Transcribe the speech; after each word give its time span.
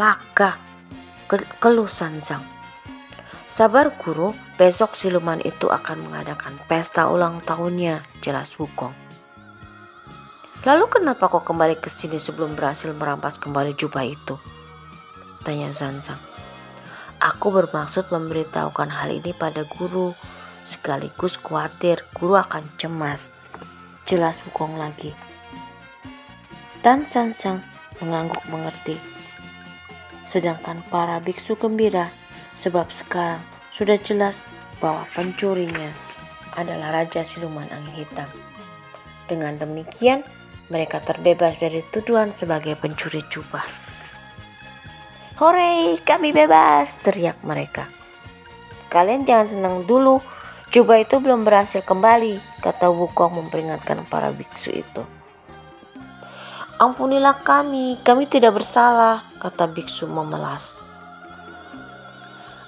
Celaka, 0.00 0.56
keluh 1.60 1.84
Sanzang. 1.84 2.40
Sabar 3.52 3.92
guru, 4.00 4.32
besok 4.56 4.96
siluman 4.96 5.36
itu 5.44 5.68
akan 5.68 6.08
mengadakan 6.08 6.56
pesta 6.64 7.04
ulang 7.12 7.44
tahunnya, 7.44 8.00
jelas 8.24 8.56
Wukong. 8.56 8.96
Lalu 10.64 10.88
kenapa 10.88 11.28
kau 11.28 11.44
kembali 11.44 11.84
ke 11.84 11.92
sini 11.92 12.16
sebelum 12.16 12.56
berhasil 12.56 12.96
merampas 12.96 13.36
kembali 13.36 13.76
jubah 13.76 14.08
itu? 14.08 14.40
Tanya 15.44 15.68
Zanzang. 15.68 16.24
Aku 17.20 17.52
bermaksud 17.52 18.08
memberitahukan 18.08 18.88
hal 18.88 19.12
ini 19.12 19.36
pada 19.36 19.68
guru, 19.68 20.16
sekaligus 20.64 21.36
khawatir 21.36 22.08
guru 22.16 22.40
akan 22.40 22.64
cemas. 22.80 23.36
Jelas 24.08 24.40
Wukong 24.48 24.80
lagi. 24.80 25.12
Dan 26.80 27.04
Zanzang 27.04 27.60
mengangguk 28.00 28.40
mengerti 28.48 29.19
sedangkan 30.30 30.86
para 30.86 31.18
biksu 31.18 31.58
gembira 31.58 32.06
sebab 32.54 32.86
sekarang 32.94 33.42
sudah 33.74 33.98
jelas 33.98 34.46
bahwa 34.78 35.02
pencurinya 35.10 35.90
adalah 36.54 37.02
Raja 37.02 37.26
Siluman 37.26 37.66
Angin 37.74 38.06
Hitam. 38.06 38.30
Dengan 39.26 39.58
demikian, 39.58 40.22
mereka 40.70 41.02
terbebas 41.02 41.58
dari 41.58 41.82
tuduhan 41.90 42.30
sebagai 42.30 42.78
pencuri 42.78 43.26
jubah. 43.26 43.66
Hore, 45.42 45.98
kami 46.06 46.30
bebas, 46.30 46.94
teriak 47.02 47.42
mereka. 47.42 47.90
Kalian 48.90 49.26
jangan 49.26 49.48
senang 49.50 49.76
dulu, 49.86 50.22
jubah 50.70 51.02
itu 51.02 51.18
belum 51.18 51.42
berhasil 51.42 51.82
kembali, 51.82 52.62
kata 52.62 52.90
Wukong 52.90 53.38
memperingatkan 53.38 54.06
para 54.06 54.30
biksu 54.30 54.74
itu. 54.74 55.02
Ampunilah 56.80 57.44
kami, 57.44 58.00
kami 58.00 58.24
tidak 58.24 58.56
bersalah, 58.56 59.28
kata 59.36 59.68
biksu 59.68 60.08
memelas. 60.08 60.72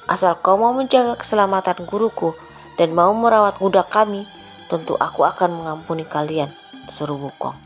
Asal 0.05 0.37
kau 0.37 0.61
mau 0.61 0.77
menjaga 0.77 1.17
keselamatan 1.17 1.89
guruku 1.89 2.37
dan 2.77 2.93
mau 2.93 3.09
merawat 3.17 3.57
kuda 3.57 3.89
kami, 3.89 4.29
tentu 4.69 5.01
aku 5.01 5.25
akan 5.25 5.65
mengampuni 5.65 6.05
kalian, 6.05 6.53
seru 6.93 7.17
Wukong. 7.17 7.57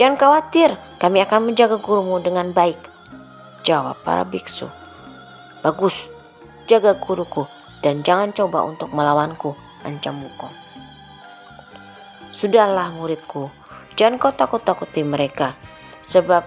Jangan 0.00 0.16
khawatir, 0.16 0.80
kami 0.96 1.20
akan 1.20 1.52
menjaga 1.52 1.76
gurumu 1.76 2.16
dengan 2.24 2.56
baik, 2.56 2.80
jawab 3.60 4.00
para 4.08 4.24
biksu. 4.24 4.72
Bagus, 5.60 6.08
jaga 6.64 6.96
guruku 6.96 7.44
dan 7.84 8.00
jangan 8.00 8.32
coba 8.32 8.64
untuk 8.64 8.88
melawanku, 8.88 9.52
ancam 9.84 10.16
Wukong. 10.24 10.56
Sudahlah 12.32 12.88
muridku, 12.96 13.52
Jangan 13.96 14.20
kau 14.20 14.28
takut-takuti 14.28 15.00
mereka, 15.00 15.56
sebab 16.04 16.44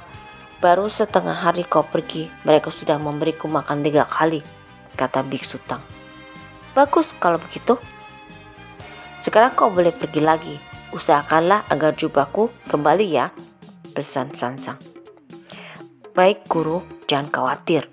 baru 0.61 0.85
setengah 0.85 1.33
hari 1.33 1.65
kau 1.65 1.81
pergi, 1.81 2.29
mereka 2.45 2.69
sudah 2.69 3.01
memberiku 3.01 3.49
makan 3.49 3.81
tiga 3.81 4.05
kali, 4.05 4.45
kata 4.93 5.25
Biksu 5.25 5.57
Tang. 5.65 5.81
Bagus 6.77 7.17
kalau 7.17 7.41
begitu. 7.41 7.81
Sekarang 9.17 9.57
kau 9.57 9.73
boleh 9.73 9.89
pergi 9.89 10.21
lagi. 10.21 10.55
Usahakanlah 10.93 11.65
agar 11.73 11.97
jubahku 11.97 12.53
kembali 12.69 13.05
ya, 13.09 13.33
pesan 13.97 14.29
Sansang. 14.38 14.77
Baik 16.13 16.45
guru, 16.45 16.85
jangan 17.09 17.33
khawatir. 17.33 17.89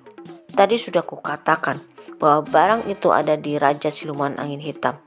Tadi 0.53 0.77
sudah 0.77 1.01
kukatakan 1.01 1.81
bahwa 2.21 2.45
barang 2.45 2.93
itu 2.93 3.09
ada 3.09 3.41
di 3.41 3.57
Raja 3.57 3.89
Siluman 3.89 4.37
Angin 4.37 4.61
Hitam. 4.61 5.01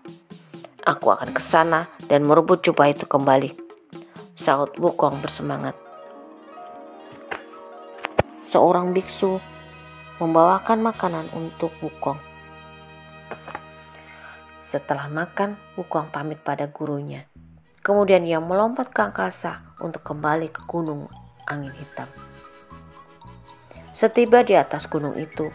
Aku 0.90 1.14
akan 1.14 1.38
ke 1.38 1.42
sana 1.42 1.86
dan 2.10 2.26
merebut 2.26 2.66
jubah 2.66 2.90
itu 2.90 3.06
kembali 3.06 3.69
sahut 4.40 4.72
Wukong 4.80 5.20
bersemangat. 5.20 5.76
Seorang 8.48 8.96
biksu 8.96 9.36
membawakan 10.24 10.80
makanan 10.80 11.28
untuk 11.36 11.76
Wukong. 11.84 12.16
Setelah 14.64 15.12
makan, 15.12 15.60
Wukong 15.76 16.08
pamit 16.08 16.40
pada 16.40 16.72
gurunya. 16.72 17.28
Kemudian 17.84 18.24
ia 18.24 18.40
melompat 18.40 18.96
ke 18.96 19.12
angkasa 19.12 19.76
untuk 19.84 20.08
kembali 20.08 20.48
ke 20.56 20.64
gunung 20.64 21.12
angin 21.44 21.76
hitam. 21.76 22.08
Setiba 23.92 24.40
di 24.48 24.56
atas 24.56 24.88
gunung 24.88 25.20
itu, 25.20 25.52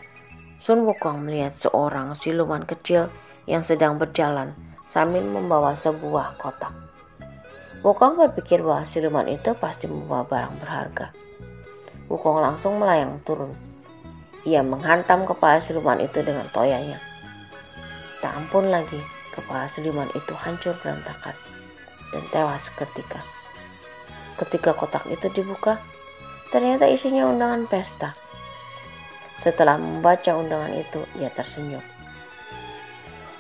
Sun 0.61 0.85
Wukong 0.85 1.25
melihat 1.25 1.57
seorang 1.57 2.13
siluman 2.13 2.69
kecil 2.69 3.09
yang 3.49 3.65
sedang 3.65 3.97
berjalan 3.97 4.53
sambil 4.85 5.25
membawa 5.25 5.73
sebuah 5.73 6.37
kotak. 6.37 6.84
Wukong 7.85 8.17
berpikir 8.17 8.65
bahwa 8.65 8.89
siluman 8.89 9.29
itu 9.29 9.53
pasti 9.61 9.85
membawa 9.85 10.25
barang 10.25 10.57
berharga. 10.57 11.13
Wukong 12.09 12.41
langsung 12.41 12.81
melayang 12.81 13.21
turun. 13.29 13.53
Ia 14.49 14.65
menghantam 14.65 15.29
kepala 15.29 15.61
siluman 15.61 16.01
itu 16.01 16.25
dengan 16.25 16.49
toyanya. 16.49 16.97
Tak 18.25 18.41
ampun 18.41 18.73
lagi, 18.73 18.97
kepala 19.37 19.69
siluman 19.69 20.09
itu 20.17 20.33
hancur 20.33 20.73
berantakan 20.81 21.37
dan 22.09 22.25
tewas 22.33 22.73
seketika. 22.73 23.21
Ketika 24.41 24.73
kotak 24.73 25.05
itu 25.13 25.29
dibuka, 25.29 25.77
ternyata 26.49 26.89
isinya 26.89 27.29
undangan 27.29 27.69
pesta. 27.69 28.17
Setelah 29.45 29.77
membaca 29.77 30.33
undangan 30.33 30.73
itu, 30.73 31.05
ia 31.21 31.29
tersenyum. 31.29 31.85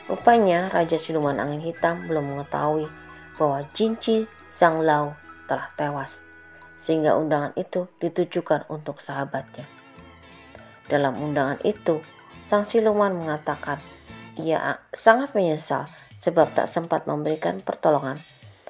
Rupanya 0.04 0.68
Raja 0.68 1.00
Siluman 1.00 1.40
Angin 1.40 1.64
Hitam 1.64 2.04
belum 2.04 2.36
mengetahui 2.36 2.92
bahwa 3.40 3.64
Jinci 3.72 4.28
Zhang 4.54 4.86
Lao 4.86 5.18
telah 5.50 5.74
tewas, 5.74 6.22
sehingga 6.78 7.18
undangan 7.18 7.50
itu 7.58 7.90
ditujukan 7.98 8.70
untuk 8.70 9.02
sahabatnya. 9.02 9.66
Dalam 10.86 11.18
undangan 11.18 11.58
itu, 11.66 12.06
sang 12.46 12.62
siluman 12.62 13.10
mengatakan 13.10 13.82
ia 14.38 14.78
sangat 14.94 15.34
menyesal 15.34 15.90
sebab 16.22 16.54
tak 16.54 16.70
sempat 16.70 17.10
memberikan 17.10 17.58
pertolongan 17.66 18.22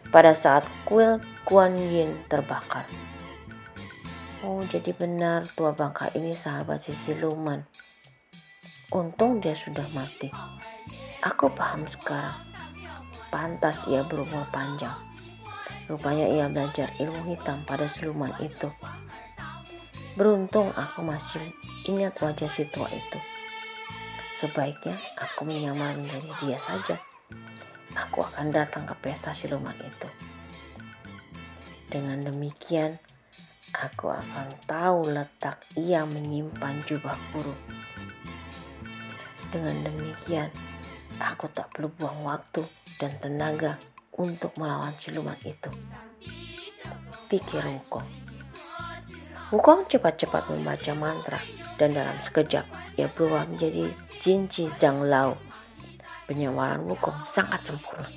pada 0.09 0.33
saat 0.33 0.65
kuil 0.89 1.21
Kuan 1.45 1.77
Yin 1.77 2.25
terbakar. 2.33 2.89
Oh, 4.41 4.65
jadi 4.65 4.93
benar 4.97 5.49
tua 5.53 5.77
bangka 5.77 6.13
ini 6.17 6.33
sahabat 6.33 6.81
si 6.81 6.97
siluman. 6.97 7.65
Untung 8.89 9.45
dia 9.45 9.53
sudah 9.53 9.89
mati. 9.93 10.33
Aku 11.21 11.53
paham 11.53 11.85
sekarang 11.89 12.37
pantas 13.33 13.85
ia 13.91 14.07
berumur 14.07 14.47
panjang. 14.55 15.14
Rupanya 15.85 16.25
ia 16.33 16.49
belajar 16.49 16.89
ilmu 16.97 17.29
hitam 17.29 17.61
pada 17.69 17.85
siluman 17.85 18.33
itu. 18.41 18.73
Beruntung 20.17 20.73
aku 20.73 21.05
masih 21.05 21.53
ingat 21.85 22.17
wajah 22.25 22.49
si 22.49 22.65
tua 22.73 22.89
itu. 22.89 23.21
Sebaiknya 24.41 24.97
aku 25.21 25.45
menyamar 25.45 26.01
menjadi 26.01 26.31
dia 26.41 26.59
saja. 26.59 26.97
Aku 27.93 28.25
akan 28.25 28.49
datang 28.49 28.89
ke 28.89 28.95
pesta 28.97 29.37
siluman 29.37 29.77
itu. 29.77 30.09
Dengan 31.93 32.25
demikian, 32.25 32.97
aku 33.77 34.09
akan 34.11 34.51
tahu 34.65 35.13
letak 35.13 35.63
ia 35.77 36.09
menyimpan 36.09 36.81
jubah 36.89 37.15
guru. 37.31 37.55
Dengan 39.53 39.85
demikian, 39.85 40.49
aku 41.21 41.47
tak 41.53 41.71
perlu 41.71 41.93
buang 41.95 42.27
waktu 42.27 42.67
dan 42.99 43.15
tenaga 43.21 43.79
untuk 44.19 44.55
melawan 44.59 44.95
siluman 44.99 45.39
itu. 45.43 45.71
Pikir 47.27 47.65
Wukong. 47.67 48.07
Wukong 49.55 49.87
cepat-cepat 49.87 50.51
membaca 50.51 50.93
mantra 50.97 51.41
dan 51.79 51.95
dalam 51.95 52.19
sekejap 52.23 52.67
ia 52.99 53.11
berubah 53.11 53.47
menjadi 53.47 53.91
Jinji 54.23 54.71
Zhang 54.71 55.03
Lao. 55.05 55.39
Penyawaran 56.25 56.87
Wukong 56.87 57.27
sangat 57.29 57.67
sempurna. 57.67 58.09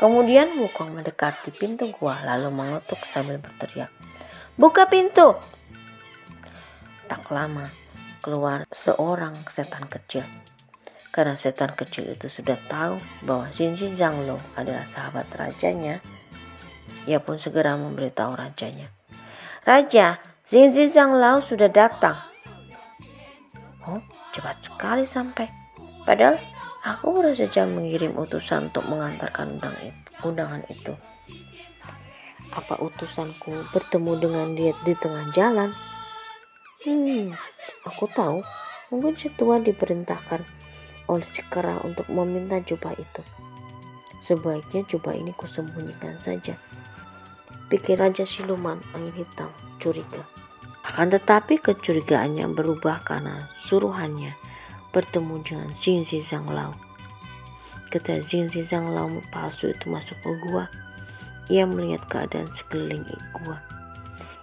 Kemudian 0.00 0.56
Wukong 0.56 0.96
mendekati 0.96 1.52
pintu 1.52 1.92
gua 1.92 2.24
lalu 2.24 2.48
mengetuk 2.48 3.04
sambil 3.04 3.36
berteriak. 3.36 3.92
Buka 4.56 4.88
pintu! 4.88 5.36
Tak 7.08 7.26
lama 7.32 7.68
keluar 8.20 8.68
seorang 8.70 9.34
setan 9.48 9.88
kecil. 9.88 10.24
Karena 11.10 11.34
setan 11.34 11.74
kecil 11.74 12.14
itu 12.14 12.30
sudah 12.30 12.54
tahu 12.70 13.02
bahwa 13.26 13.50
Jinji 13.50 13.90
Zhanglo 13.90 14.38
adalah 14.54 14.86
sahabat 14.86 15.26
rajanya, 15.34 15.98
ia 17.02 17.18
pun 17.18 17.34
segera 17.34 17.74
memberitahu 17.74 18.38
rajanya. 18.38 18.94
Raja, 19.66 20.22
Jinji 20.46 20.86
Zhanglo 20.86 21.42
sudah 21.42 21.66
datang. 21.66 22.14
Oh, 23.90 23.98
cepat 24.30 24.62
sekali 24.62 25.02
sampai. 25.02 25.50
Padahal 26.06 26.38
aku 26.86 27.10
baru 27.10 27.34
saja 27.34 27.66
mengirim 27.66 28.14
utusan 28.14 28.70
untuk 28.70 28.86
mengantarkan 28.86 29.58
undang 29.58 29.74
itu, 29.82 30.10
undangan 30.22 30.62
itu. 30.70 30.94
Apa 32.54 32.78
utusanku 32.78 33.66
bertemu 33.74 34.12
dengan 34.14 34.46
dia 34.54 34.74
di 34.86 34.94
tengah 34.94 35.26
jalan? 35.34 35.74
Hmm, 36.86 37.34
aku 37.82 38.06
tahu. 38.14 38.46
Mungkin 38.90 39.14
si 39.14 39.30
tua 39.34 39.62
diperintahkan 39.62 40.59
oleh 41.10 41.26
si 41.26 41.42
kera 41.50 41.82
untuk 41.82 42.06
meminta 42.06 42.62
jubah 42.62 42.94
itu. 42.94 43.22
Sebaiknya 44.22 44.86
jubah 44.86 45.18
ini 45.18 45.34
kusembunyikan 45.34 46.22
saja. 46.22 46.54
Pikir 47.66 47.98
Raja 47.98 48.22
Siluman 48.22 48.78
angin 48.94 49.26
hitam 49.26 49.50
curiga. 49.82 50.22
Akan 50.86 51.10
tetapi 51.10 51.58
kecurigaannya 51.58 52.46
berubah 52.54 53.02
karena 53.02 53.50
suruhannya 53.58 54.38
bertemu 54.94 55.34
dengan 55.42 55.70
Xingxi 55.74 56.18
Zhanglau. 56.22 56.74
Ketika 57.90 58.22
Xingxi 58.22 58.62
Zhanglau 58.62 59.22
palsu 59.34 59.70
itu 59.70 59.90
masuk 59.90 60.18
ke 60.22 60.30
gua, 60.46 60.66
ia 61.50 61.66
melihat 61.66 62.06
keadaan 62.10 62.50
sekeliling 62.50 63.06
gua. 63.34 63.62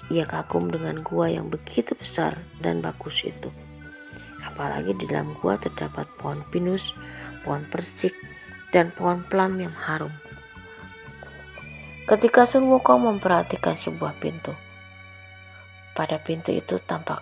Ia 0.07 0.23
kagum 0.23 0.71
dengan 0.71 1.03
gua 1.03 1.27
yang 1.27 1.51
begitu 1.51 1.95
besar 1.99 2.39
dan 2.63 2.79
bagus 2.79 3.27
itu. 3.27 3.51
Apalagi 4.57 4.97
di 4.97 5.05
dalam 5.05 5.37
gua 5.37 5.61
terdapat 5.61 6.09
pohon 6.17 6.41
pinus, 6.49 6.97
pohon 7.45 7.61
persik, 7.69 8.17
dan 8.73 8.89
pohon 8.89 9.21
pelam 9.21 9.61
yang 9.61 9.77
harum. 9.85 10.09
Ketika 12.09 12.49
Sun 12.49 12.65
Wukong 12.65 13.05
memperhatikan 13.05 13.77
sebuah 13.77 14.17
pintu, 14.17 14.57
pada 15.93 16.17
pintu 16.17 16.49
itu 16.57 16.81
tampak 16.81 17.21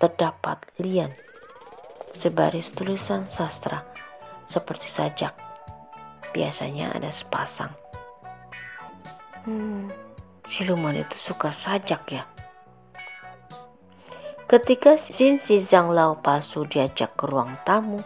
terdapat 0.00 0.64
lian, 0.80 1.12
sebaris 2.16 2.72
tulisan 2.72 3.28
sastra 3.28 3.84
seperti 4.48 4.88
sajak. 4.88 5.36
Biasanya 6.32 6.96
ada 6.96 7.12
sepasang. 7.12 7.76
Hmm, 9.44 9.92
siluman 10.48 10.96
itu 10.96 11.16
suka 11.20 11.52
sajak 11.52 12.02
ya. 12.08 12.24
Ketika 14.46 14.94
Xin 14.94 15.42
Si 15.42 15.58
Zhang 15.58 15.90
palsu 16.22 16.62
diajak 16.70 17.18
ke 17.18 17.26
ruang 17.26 17.58
tamu, 17.66 17.98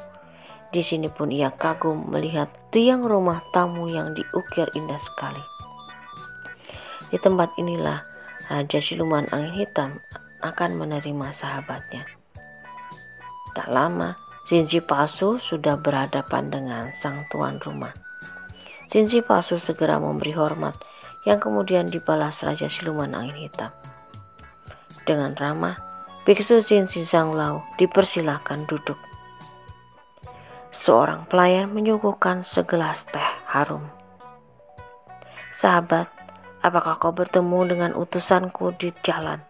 di 0.72 0.80
sini 0.80 1.12
pun 1.12 1.28
ia 1.28 1.52
kagum 1.52 2.08
melihat 2.08 2.48
tiang 2.72 3.04
rumah 3.04 3.44
tamu 3.52 3.92
yang 3.92 4.16
diukir 4.16 4.72
indah 4.72 4.96
sekali. 4.96 5.44
Di 7.12 7.20
tempat 7.20 7.52
inilah 7.60 8.00
Raja 8.48 8.80
Siluman 8.80 9.28
Angin 9.36 9.52
Hitam 9.52 10.00
akan 10.40 10.80
menerima 10.80 11.28
sahabatnya. 11.36 12.08
Tak 13.52 13.68
lama, 13.68 14.16
Sinji 14.48 14.80
palsu 14.80 15.36
sudah 15.36 15.76
berhadapan 15.76 16.48
dengan 16.48 16.88
sang 16.96 17.28
tuan 17.28 17.60
rumah. 17.60 17.92
Sinji 18.88 19.20
palsu 19.20 19.60
segera 19.60 20.00
memberi 20.00 20.32
hormat 20.32 20.72
yang 21.28 21.36
kemudian 21.36 21.92
dibalas 21.92 22.40
Raja 22.40 22.72
Siluman 22.72 23.12
Angin 23.12 23.44
Hitam. 23.44 23.76
Dengan 25.04 25.36
ramah, 25.36 25.89
Biksu 26.20 26.60
Jin 26.60 26.84
Zhang 26.84 27.32
Lao 27.32 27.64
dipersilahkan 27.80 28.68
duduk. 28.68 29.00
Seorang 30.68 31.24
pelayan 31.24 31.72
menyuguhkan 31.72 32.44
segelas 32.44 33.08
teh 33.08 33.24
harum. 33.48 33.88
Sahabat, 35.48 36.12
apakah 36.60 37.00
kau 37.00 37.16
bertemu 37.16 37.72
dengan 37.72 37.90
utusanku 37.96 38.76
di 38.76 38.92
jalan? 39.00 39.40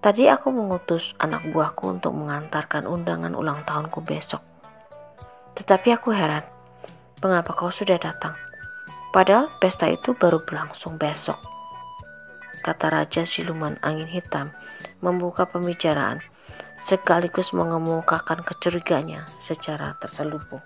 Tadi 0.00 0.32
aku 0.32 0.48
mengutus 0.48 1.12
anak 1.20 1.44
buahku 1.52 1.92
untuk 1.92 2.16
mengantarkan 2.16 2.88
undangan 2.88 3.36
ulang 3.36 3.68
tahunku 3.68 4.00
besok. 4.00 4.40
Tetapi 5.60 5.92
aku 5.92 6.16
heran, 6.16 6.44
mengapa 7.20 7.52
kau 7.52 7.68
sudah 7.68 8.00
datang? 8.00 8.32
Padahal 9.12 9.52
pesta 9.60 9.92
itu 9.92 10.16
baru 10.16 10.40
berlangsung 10.40 10.96
besok. 10.96 11.36
Kata 12.64 12.88
Raja 12.88 13.28
Siluman 13.28 13.76
Angin 13.84 14.08
Hitam 14.08 14.48
membuka 15.04 15.44
pembicaraan 15.44 16.24
sekaligus 16.80 17.52
mengemukakan 17.52 18.40
kecuriganya 18.40 19.28
secara 19.36 20.00
terselubung. 20.00 20.64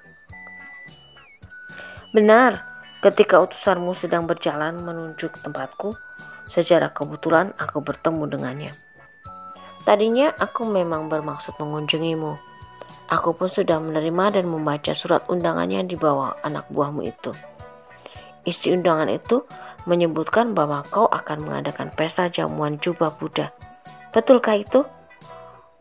Benar, 2.14 2.62
ketika 3.02 3.42
utusanmu 3.42 3.98
sedang 3.98 4.30
berjalan 4.30 4.78
menuju 4.78 5.26
ke 5.26 5.38
tempatku, 5.42 5.98
secara 6.46 6.94
kebetulan 6.94 7.50
aku 7.58 7.82
bertemu 7.82 8.30
dengannya. 8.30 8.72
Tadinya 9.82 10.30
aku 10.38 10.70
memang 10.70 11.10
bermaksud 11.10 11.58
mengunjungimu. 11.58 12.38
Aku 13.10 13.34
pun 13.34 13.50
sudah 13.50 13.82
menerima 13.82 14.38
dan 14.38 14.46
membaca 14.46 14.94
surat 14.94 15.26
undangannya 15.26 15.82
di 15.82 15.98
bawah 15.98 16.38
anak 16.46 16.70
buahmu 16.70 17.02
itu. 17.08 17.34
Isi 18.46 18.72
undangan 18.72 19.12
itu 19.12 19.44
menyebutkan 19.86 20.56
bahwa 20.56 20.82
kau 20.88 21.06
akan 21.06 21.46
mengadakan 21.46 21.92
pesta 21.94 22.26
jamuan 22.32 22.80
jubah 22.82 23.14
Buddha 23.14 23.54
Betulkah 24.08 24.56
itu? 24.56 24.88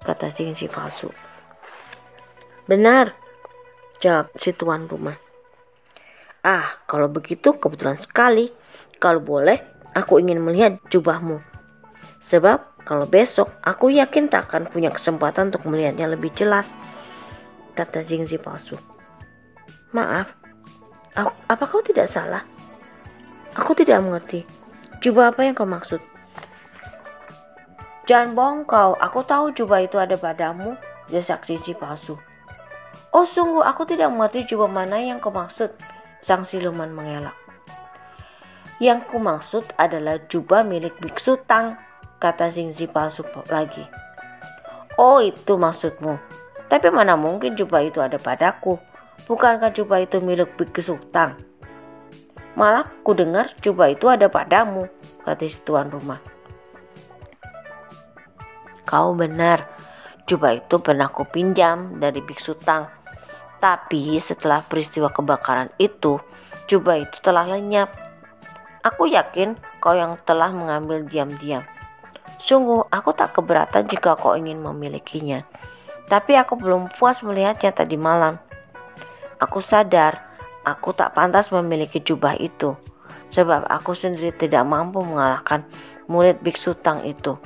Kata 0.03 0.27
si 0.29 0.67
palsu. 0.67 1.09
Benar, 2.67 3.15
jawab 4.03 4.29
si 4.35 4.51
tuan 4.51 4.85
rumah. 4.85 5.15
Ah, 6.43 6.77
kalau 6.85 7.07
begitu 7.07 7.55
kebetulan 7.55 7.95
sekali. 7.95 8.51
Kalau 8.99 9.23
boleh, 9.23 9.63
aku 9.95 10.19
ingin 10.19 10.43
melihat 10.43 10.77
jubahmu. 10.91 11.39
Sebab 12.19 12.83
kalau 12.83 13.07
besok 13.07 13.47
aku 13.63 13.93
yakin 13.93 14.27
tak 14.27 14.51
akan 14.51 14.67
punya 14.67 14.91
kesempatan 14.91 15.53
untuk 15.53 15.63
melihatnya 15.69 16.11
lebih 16.11 16.33
jelas. 16.35 16.75
Kata 17.73 18.03
Jingzi 18.03 18.35
palsu. 18.41 18.75
Maaf, 19.95 20.35
apa 21.47 21.63
kau 21.69 21.79
tidak 21.79 22.11
salah? 22.11 22.43
Aku 23.57 23.73
tidak 23.73 24.05
mengerti. 24.05 24.45
Jubah 25.01 25.33
apa 25.33 25.41
yang 25.41 25.57
kau 25.57 25.65
maksud? 25.65 25.97
Jangan 28.05 28.37
bohong 28.37 28.61
kau, 28.69 28.93
aku 28.95 29.25
tahu 29.25 29.49
jubah 29.51 29.81
itu 29.81 29.97
ada 29.97 30.13
padamu, 30.13 30.77
desak 31.09 31.43
Cici 31.43 31.73
palsu. 31.73 32.21
Oh 33.09 33.25
sungguh, 33.25 33.65
aku 33.65 33.83
tidak 33.89 34.13
mengerti 34.13 34.45
jubah 34.53 34.69
mana 34.69 35.01
yang 35.01 35.17
kau 35.17 35.33
maksud, 35.33 35.73
sang 36.21 36.45
siluman 36.45 36.93
mengelak. 36.93 37.35
Yang 38.77 39.09
ku 39.09 39.17
maksud 39.17 39.65
adalah 39.73 40.21
jubah 40.29 40.61
milik 40.61 41.01
biksu 41.01 41.41
Tang, 41.49 41.81
kata 42.21 42.53
Singsi 42.53 42.85
palsu 42.85 43.25
lagi. 43.49 43.81
Oh 45.01 45.17
itu 45.17 45.57
maksudmu, 45.57 46.21
tapi 46.69 46.93
mana 46.93 47.17
mungkin 47.17 47.57
jubah 47.57 47.81
itu 47.81 48.05
ada 48.05 48.21
padaku. 48.21 48.77
Bukankah 49.25 49.73
jubah 49.73 50.05
itu 50.05 50.21
milik 50.21 50.53
biksu 50.53 51.01
Tang? 51.09 51.56
Malah 52.57 52.89
ku 53.05 53.13
dengar 53.13 53.53
jubah 53.61 53.93
itu 53.93 54.09
ada 54.09 54.25
padamu, 54.33 54.89
kata 55.21 55.45
si 55.45 55.61
tuan 55.61 55.93
rumah. 55.93 56.17
Kau 58.81 59.13
benar, 59.13 59.69
jubah 60.25 60.57
itu 60.57 60.81
pernah 60.81 61.05
kupinjam 61.05 62.01
dari 62.01 62.17
biksu 62.17 62.57
Tang. 62.57 62.89
Tapi 63.61 64.17
setelah 64.17 64.65
peristiwa 64.65 65.13
kebakaran 65.13 65.69
itu, 65.77 66.17
jubah 66.65 66.97
itu 66.97 67.21
telah 67.21 67.45
lenyap. 67.45 67.93
Aku 68.81 69.05
yakin 69.05 69.53
kau 69.77 69.93
yang 69.93 70.17
telah 70.25 70.49
mengambil 70.49 71.05
diam-diam. 71.05 71.61
Sungguh, 72.41 72.89
aku 72.89 73.13
tak 73.13 73.37
keberatan 73.37 73.85
jika 73.85 74.17
kau 74.17 74.33
ingin 74.33 74.65
memilikinya. 74.65 75.45
Tapi 76.09 76.33
aku 76.33 76.57
belum 76.57 76.89
puas 76.89 77.21
melihatnya 77.21 77.69
tadi 77.69 78.01
malam. 78.01 78.41
Aku 79.37 79.61
sadar 79.61 80.26
aku 80.67 80.91
tak 80.91 81.15
pantas 81.15 81.55
memiliki 81.55 82.03
jubah 82.03 82.35
itu, 82.35 82.75
sebab 83.31 83.63
aku 83.71 83.95
sendiri 83.95 84.35
tidak 84.35 84.67
mampu 84.67 84.99
mengalahkan 84.99 85.63
murid 86.11 86.43
biksu 86.43 86.75
Tang 86.75 87.07
itu. 87.07 87.39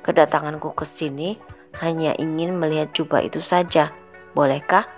Kedatanganku 0.00 0.72
ke 0.72 0.88
sini 0.88 1.36
hanya 1.84 2.16
ingin 2.16 2.56
melihat 2.56 2.96
jubah 2.96 3.20
itu 3.20 3.44
saja. 3.44 3.92
Bolehkah? 4.32 4.88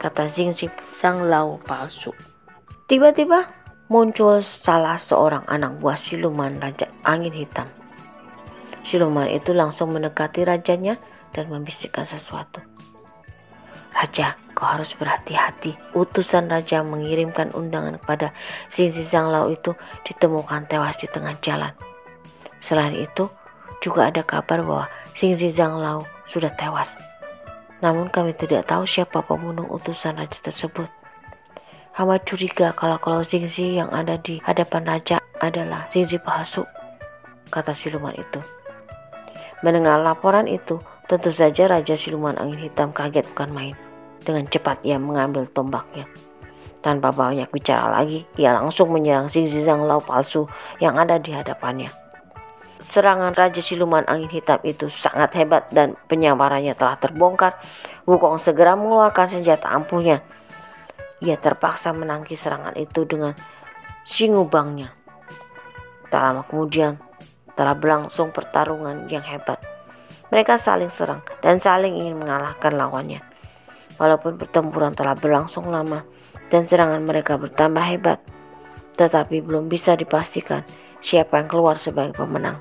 Kata 0.00 0.32
Xing 0.32 0.56
sang 0.88 1.28
lau 1.28 1.60
palsu. 1.60 2.16
Tiba-tiba 2.88 3.44
muncul 3.92 4.40
salah 4.40 4.96
seorang 4.96 5.44
anak 5.44 5.76
buah 5.76 6.00
siluman 6.00 6.56
Raja 6.56 6.88
Angin 7.04 7.36
Hitam. 7.36 7.68
Siluman 8.80 9.28
itu 9.28 9.52
langsung 9.52 9.92
mendekati 9.92 10.40
rajanya 10.42 10.96
dan 11.36 11.52
membisikkan 11.52 12.08
sesuatu. 12.08 12.64
Raja, 14.00 14.40
kau 14.56 14.64
harus 14.64 14.96
berhati-hati. 14.96 15.76
Utusan 15.92 16.48
raja 16.48 16.80
mengirimkan 16.80 17.52
undangan 17.52 18.00
kepada 18.00 18.32
Xing 18.72 18.88
Sang 18.88 19.28
Lau 19.28 19.52
itu 19.52 19.76
ditemukan 20.08 20.64
tewas 20.72 20.96
di 20.96 21.04
tengah 21.04 21.36
jalan. 21.44 21.76
Selain 22.64 22.96
itu, 22.96 23.28
juga 23.84 24.08
ada 24.08 24.24
kabar 24.24 24.64
bahwa 24.64 24.86
Xingzi 25.12 25.52
Zhang 25.52 25.76
sudah 26.28 26.52
tewas. 26.56 26.96
Namun 27.84 28.08
kami 28.08 28.36
tidak 28.36 28.68
tahu 28.68 28.88
siapa 28.88 29.20
pembunuh 29.20 29.68
utusan 29.68 30.16
raja 30.16 30.40
tersebut. 30.40 30.88
Hamba 31.96 32.16
curiga 32.24 32.72
kalau 32.72 32.96
kalau 32.96 33.20
Xingzi 33.20 33.80
yang 33.80 33.92
ada 33.92 34.16
di 34.16 34.40
hadapan 34.48 34.96
raja 34.96 35.20
adalah 35.44 35.92
Xingzi 35.92 36.20
palsu, 36.20 36.64
kata 37.52 37.76
siluman 37.76 38.16
itu. 38.16 38.40
Mendengar 39.60 40.00
laporan 40.00 40.48
itu, 40.48 40.80
tentu 41.04 41.28
saja 41.28 41.68
Raja 41.68 41.92
Siluman 42.00 42.40
Angin 42.40 42.64
Hitam 42.64 42.96
kaget 42.96 43.28
bukan 43.36 43.52
main. 43.52 43.89
Dengan 44.20 44.44
cepat 44.46 44.84
ia 44.84 45.00
mengambil 45.00 45.48
tombaknya. 45.48 46.04
Tanpa 46.80 47.12
banyak 47.12 47.52
bicara 47.52 47.92
lagi, 47.92 48.24
ia 48.40 48.56
langsung 48.56 48.88
menyerang 48.88 49.28
Xingzi 49.28 49.60
Zhang 49.60 49.84
Lao 49.84 50.00
palsu 50.00 50.48
yang 50.80 50.96
ada 50.96 51.20
di 51.20 51.36
hadapannya. 51.36 51.92
Serangan 52.80 53.36
Raja 53.36 53.60
Siluman 53.60 54.08
Angin 54.08 54.32
Hitam 54.32 54.56
itu 54.64 54.88
sangat 54.88 55.36
hebat 55.36 55.68
dan 55.68 56.00
penyamarannya 56.08 56.72
telah 56.72 56.96
terbongkar. 56.96 57.60
Wukong 58.08 58.40
segera 58.40 58.72
mengeluarkan 58.72 59.28
senjata 59.28 59.68
ampuhnya. 59.68 60.24
Ia 61.20 61.36
terpaksa 61.36 61.92
menangkis 61.92 62.40
serangan 62.40 62.72
itu 62.80 63.04
dengan 63.04 63.36
singubangnya. 64.08 64.96
Tak 66.08 66.20
lama 66.24 66.42
kemudian, 66.48 66.96
telah 67.52 67.76
berlangsung 67.76 68.32
pertarungan 68.32 69.04
yang 69.12 69.22
hebat. 69.28 69.60
Mereka 70.32 70.56
saling 70.56 70.88
serang 70.88 71.20
dan 71.44 71.60
saling 71.60 71.92
ingin 72.00 72.16
mengalahkan 72.16 72.72
lawannya. 72.72 73.29
Walaupun 74.00 74.40
pertempuran 74.40 74.96
telah 74.96 75.12
berlangsung 75.12 75.68
lama 75.68 76.08
dan 76.48 76.64
serangan 76.64 77.04
mereka 77.04 77.36
bertambah 77.36 77.84
hebat, 77.84 78.24
tetapi 78.96 79.44
belum 79.44 79.68
bisa 79.68 79.92
dipastikan 79.94 80.64
siapa 81.04 81.36
yang 81.36 81.52
keluar 81.52 81.76
sebagai 81.76 82.16
pemenang. 82.16 82.56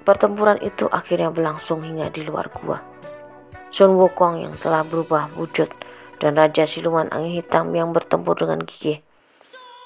Pertempuran 0.00 0.56
itu 0.64 0.88
akhirnya 0.88 1.28
berlangsung 1.28 1.84
hingga 1.84 2.08
di 2.08 2.24
luar 2.24 2.48
gua. 2.48 2.80
Sun 3.68 4.00
Wukong 4.00 4.40
yang 4.40 4.56
telah 4.56 4.80
berubah 4.88 5.28
wujud 5.36 5.68
dan 6.16 6.40
Raja 6.40 6.64
Siluman 6.64 7.12
Angin 7.12 7.36
Hitam 7.36 7.76
yang 7.76 7.92
bertempur 7.92 8.40
dengan 8.40 8.64
gigih 8.64 9.04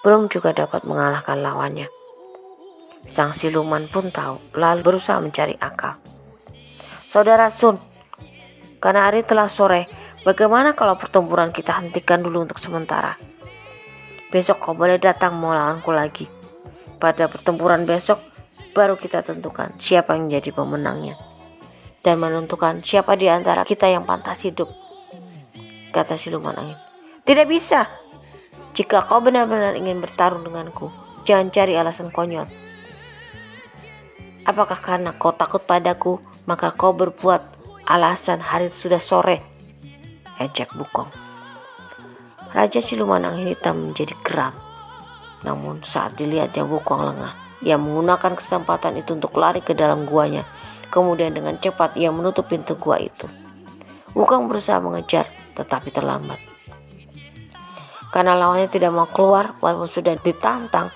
belum 0.00 0.32
juga 0.32 0.56
dapat 0.56 0.88
mengalahkan 0.88 1.44
lawannya. 1.44 1.88
Sang 3.04 3.36
siluman 3.36 3.84
pun 3.88 4.08
tahu, 4.08 4.40
lalu 4.56 4.80
berusaha 4.80 5.20
mencari 5.20 5.56
akal. 5.60 6.00
Saudara 7.08 7.52
Sun, 7.52 7.76
karena 8.80 9.08
hari 9.08 9.20
telah 9.24 9.48
sore, 9.52 9.88
bagaimana 10.26 10.76
kalau 10.76 10.96
pertempuran 11.00 11.52
kita 11.52 11.76
hentikan 11.76 12.20
dulu 12.20 12.44
untuk 12.44 12.60
sementara? 12.60 13.16
Besok 14.30 14.62
kau 14.62 14.74
boleh 14.78 15.00
datang 15.00 15.34
melawanku 15.34 15.90
lagi. 15.90 16.30
Pada 17.00 17.26
pertempuran 17.26 17.88
besok, 17.88 18.20
baru 18.76 18.94
kita 18.94 19.26
tentukan 19.26 19.74
siapa 19.80 20.14
yang 20.14 20.30
jadi 20.30 20.54
pemenangnya 20.54 21.18
dan 22.00 22.16
menentukan 22.16 22.80
siapa 22.80 23.16
di 23.16 23.28
antara 23.28 23.64
kita 23.64 23.88
yang 23.88 24.08
pantas 24.08 24.44
hidup. 24.44 24.70
Kata 25.90 26.16
siluman 26.16 26.56
angin. 26.56 26.78
Tidak 27.26 27.46
bisa. 27.50 27.90
Jika 28.72 29.10
kau 29.10 29.18
benar-benar 29.18 29.74
ingin 29.74 29.98
bertarung 29.98 30.46
denganku, 30.46 30.88
jangan 31.26 31.50
cari 31.50 31.74
alasan 31.74 32.14
konyol. 32.14 32.46
Apakah 34.46 34.78
karena 34.80 35.12
kau 35.18 35.34
takut 35.34 35.60
padaku, 35.66 36.22
maka 36.46 36.72
kau 36.72 36.94
berbuat 36.96 37.42
alasan 37.84 38.40
hari 38.40 38.70
sudah 38.70 39.02
sore? 39.02 39.49
Ejek 40.40 40.72
Bukong. 40.72 41.12
Raja 42.56 42.80
siluman 42.80 43.20
angin 43.28 43.52
hitam 43.52 43.76
menjadi 43.76 44.16
geram. 44.24 44.56
Namun 45.44 45.84
saat 45.84 46.16
dilihatnya 46.16 46.64
Bukong 46.64 47.04
lengah, 47.04 47.36
ia 47.60 47.76
menggunakan 47.76 48.40
kesempatan 48.40 49.04
itu 49.04 49.12
untuk 49.12 49.36
lari 49.36 49.60
ke 49.60 49.76
dalam 49.76 50.08
guanya. 50.08 50.48
Kemudian 50.88 51.36
dengan 51.36 51.60
cepat 51.60 51.92
ia 52.00 52.08
menutup 52.08 52.48
pintu 52.48 52.72
gua 52.80 52.96
itu. 52.96 53.28
Wukong 54.16 54.48
berusaha 54.48 54.80
mengejar, 54.80 55.28
tetapi 55.60 55.92
terlambat. 55.92 56.40
Karena 58.08 58.32
lawannya 58.32 58.72
tidak 58.72 58.96
mau 58.96 59.06
keluar 59.12 59.60
walaupun 59.60 59.92
sudah 59.92 60.16
ditantang, 60.24 60.88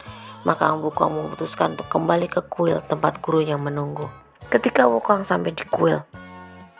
maka 0.49 0.73
Wukong 0.73 1.21
memutuskan 1.21 1.77
untuk 1.77 1.93
kembali 1.93 2.33
ke 2.33 2.41
kuil 2.49 2.81
tempat 2.89 3.21
gurunya 3.21 3.61
menunggu. 3.61 4.09
Ketika 4.49 4.89
Wukong 4.89 5.29
sampai 5.29 5.53
di 5.53 5.69
kuil, 5.69 6.01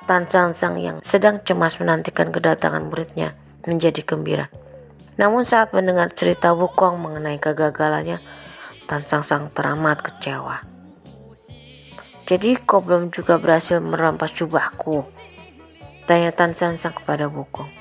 Tan 0.05 0.29
Sang 0.29 0.53
Sang 0.53 0.77
yang 0.77 1.01
sedang 1.01 1.41
cemas 1.41 1.81
menantikan 1.81 2.29
kedatangan 2.29 2.93
muridnya 2.93 3.33
menjadi 3.65 4.05
gembira. 4.05 4.53
Namun 5.17 5.49
saat 5.49 5.73
mendengar 5.73 6.13
cerita 6.13 6.53
Wukong 6.53 7.01
mengenai 7.01 7.41
kegagalannya, 7.41 8.21
Tan 8.85 9.09
Sang 9.09 9.25
Sang 9.25 9.49
teramat 9.49 10.05
kecewa. 10.05 10.61
Jadi 12.29 12.61
kau 12.69 12.85
belum 12.85 13.09
juga 13.17 13.41
berhasil 13.41 13.81
merampas 13.81 14.37
jubahku? 14.37 15.09
Tanya 16.05 16.37
Tan 16.37 16.53
Sang 16.53 16.77
Sang 16.77 16.93
kepada 16.93 17.25
Wukong. 17.33 17.73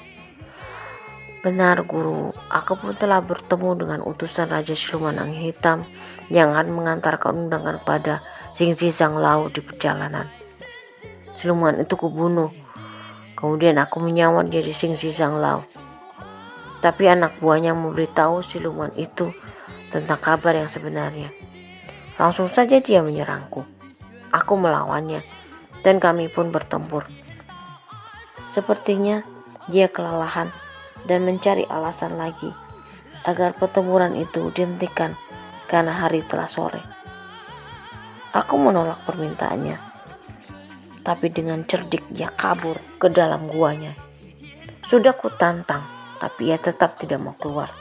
Benar 1.44 1.84
guru, 1.84 2.32
aku 2.48 2.80
pun 2.80 2.96
telah 2.96 3.20
bertemu 3.20 3.84
dengan 3.84 4.00
utusan 4.00 4.48
Raja 4.48 4.72
Siluman 4.72 5.20
Angin 5.20 5.52
Hitam 5.52 5.84
yang 6.32 6.56
akan 6.56 6.72
mengantarkan 6.72 7.36
undangan 7.36 7.84
pada 7.84 8.24
Xingzi 8.56 8.96
Zhang 8.96 9.20
Lao 9.20 9.52
di 9.52 9.60
perjalanan. 9.60 10.43
Siluman 11.34 11.82
itu 11.82 11.94
kubunuh. 11.98 12.54
Kemudian 13.34 13.76
aku 13.82 14.00
menyamar 14.00 14.48
jadi 14.48 14.72
Xingzi 14.72 15.12
Zhang 15.12 15.38
Lao. 15.42 15.68
Tapi 16.80 17.08
anak 17.08 17.40
buahnya 17.40 17.76
memberitahu 17.76 18.44
siluman 18.44 18.92
itu 18.96 19.32
tentang 19.94 20.20
kabar 20.20 20.58
yang 20.58 20.68
sebenarnya. 20.68 21.30
Langsung 22.18 22.50
saja 22.50 22.82
dia 22.82 23.02
menyerangku. 23.06 23.66
Aku 24.34 24.58
melawannya, 24.58 25.22
dan 25.86 26.02
kami 26.02 26.32
pun 26.32 26.50
bertempur. 26.50 27.06
Sepertinya 28.50 29.22
dia 29.70 29.90
kelelahan 29.90 30.50
dan 31.06 31.24
mencari 31.28 31.68
alasan 31.70 32.18
lagi 32.18 32.50
agar 33.24 33.56
pertempuran 33.56 34.18
itu 34.18 34.52
dihentikan 34.52 35.16
karena 35.70 35.96
hari 35.96 36.26
telah 36.26 36.50
sore. 36.50 36.82
Aku 38.34 38.58
menolak 38.58 39.06
permintaannya, 39.06 39.78
tapi 41.04 41.28
dengan 41.30 41.68
cerdik 41.68 42.08
ia 42.16 42.32
kabur 42.32 42.80
ke 42.98 43.12
dalam 43.12 43.52
guanya. 43.52 43.94
Sudah 44.88 45.16
ku 45.16 45.28
tantang, 45.36 45.84
tapi 46.20 46.52
ia 46.52 46.58
tetap 46.58 46.96
tidak 47.00 47.20
mau 47.20 47.36
keluar. 47.36 47.72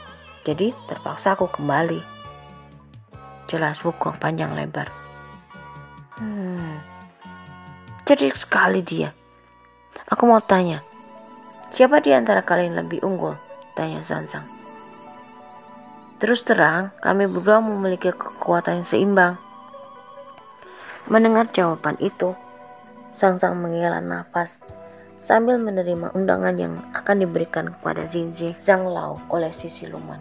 Jadi 0.43 0.75
terpaksa 0.91 1.39
aku 1.39 1.47
kembali. 1.47 2.03
Jelas 3.47 3.79
Wukong 3.83 4.19
panjang 4.19 4.51
lebar. 4.51 4.91
Hmm, 6.19 6.83
cerdik 8.03 8.35
sekali 8.35 8.83
dia. 8.83 9.15
Aku 10.11 10.27
mau 10.27 10.43
tanya, 10.43 10.83
siapa 11.71 12.03
di 12.03 12.11
antara 12.11 12.43
kalian 12.43 12.75
lebih 12.75 13.01
unggul? 13.07 13.39
Tanya 13.73 14.03
Sansang. 14.03 14.45
Terus 16.21 16.43
terang, 16.45 16.95
kami 17.03 17.27
berdua 17.27 17.59
memiliki 17.59 18.13
kekuatan 18.13 18.83
yang 18.83 18.87
seimbang. 18.87 19.35
Mendengar 21.11 21.51
jawaban 21.51 21.99
itu, 21.99 22.31
Sangsang 23.13 23.57
menghela 23.61 24.01
nafas 24.01 24.57
sambil 25.23 25.55
menerima 25.55 26.11
undangan 26.11 26.55
yang 26.59 26.75
akan 26.91 27.23
diberikan 27.23 27.71
kepada 27.71 28.03
Zinzi 28.03 28.57
Zhang 28.59 28.83
Lao 28.83 29.15
oleh 29.31 29.55
si 29.55 29.71
siluman. 29.71 30.19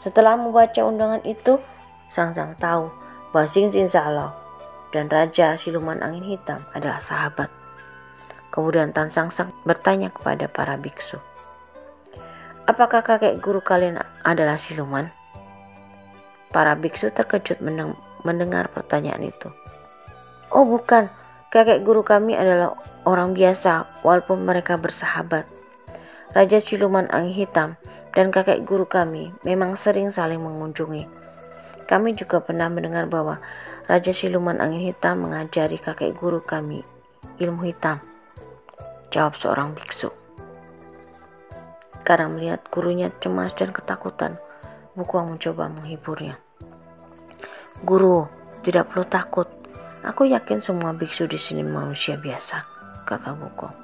Setelah 0.00 0.38
membaca 0.38 0.80
undangan 0.86 1.20
itu, 1.28 1.60
Sang 2.08 2.32
Sang 2.32 2.56
tahu 2.56 2.88
bahwa 3.36 3.46
Xing 3.46 3.68
Xing 3.70 3.90
Zalo 3.90 4.32
dan 4.90 5.06
Raja 5.06 5.54
Siluman 5.54 6.02
Angin 6.02 6.24
Hitam 6.24 6.64
adalah 6.74 6.98
sahabat. 6.98 7.52
Kemudian 8.50 8.90
Tan 8.90 9.12
Sang 9.12 9.30
Sang 9.30 9.54
bertanya 9.62 10.10
kepada 10.10 10.50
para 10.50 10.74
biksu, 10.80 11.20
Apakah 12.70 13.02
kakek 13.02 13.42
guru 13.42 13.58
kalian 13.58 13.98
adalah 14.22 14.54
siluman? 14.54 15.10
Para 16.54 16.74
biksu 16.78 17.10
terkejut 17.10 17.58
mendengar 18.22 18.70
pertanyaan 18.70 19.26
itu. 19.26 19.50
Oh 20.50 20.66
bukan, 20.66 21.06
kakek 21.50 21.82
guru 21.82 22.06
kami 22.06 22.38
adalah 22.38 22.78
orang 23.02 23.34
biasa 23.34 24.02
walaupun 24.06 24.46
mereka 24.46 24.78
bersahabat. 24.78 25.50
Raja 26.30 26.62
Siluman 26.62 27.10
Angin 27.10 27.34
Hitam 27.34 27.74
dan 28.14 28.30
kakek 28.30 28.62
guru 28.62 28.86
kami 28.86 29.34
memang 29.42 29.74
sering 29.74 30.14
saling 30.14 30.38
mengunjungi. 30.38 31.10
Kami 31.90 32.14
juga 32.14 32.38
pernah 32.38 32.70
mendengar 32.70 33.10
bahwa 33.10 33.42
Raja 33.90 34.14
Siluman 34.14 34.62
Angin 34.62 34.94
Hitam 34.94 35.26
mengajari 35.26 35.82
kakek 35.82 36.14
guru 36.14 36.38
kami 36.38 36.86
ilmu 37.42 37.66
hitam. 37.66 37.98
Jawab 39.10 39.34
seorang 39.34 39.74
biksu. 39.74 40.14
Karena 42.06 42.30
melihat 42.30 42.62
gurunya 42.70 43.10
cemas 43.18 43.58
dan 43.58 43.74
ketakutan, 43.74 44.38
Wukong 44.94 45.34
mencoba 45.34 45.66
menghiburnya. 45.66 46.38
Guru, 47.82 48.26
tidak 48.62 48.90
perlu 48.90 49.04
takut. 49.06 49.59
Aku 50.00 50.24
yakin 50.24 50.64
semua 50.64 50.96
biksu 50.96 51.28
di 51.28 51.36
sini 51.36 51.60
manusia 51.60 52.16
biasa, 52.16 52.64
kata 53.04 53.36
Wukong. 53.36 53.76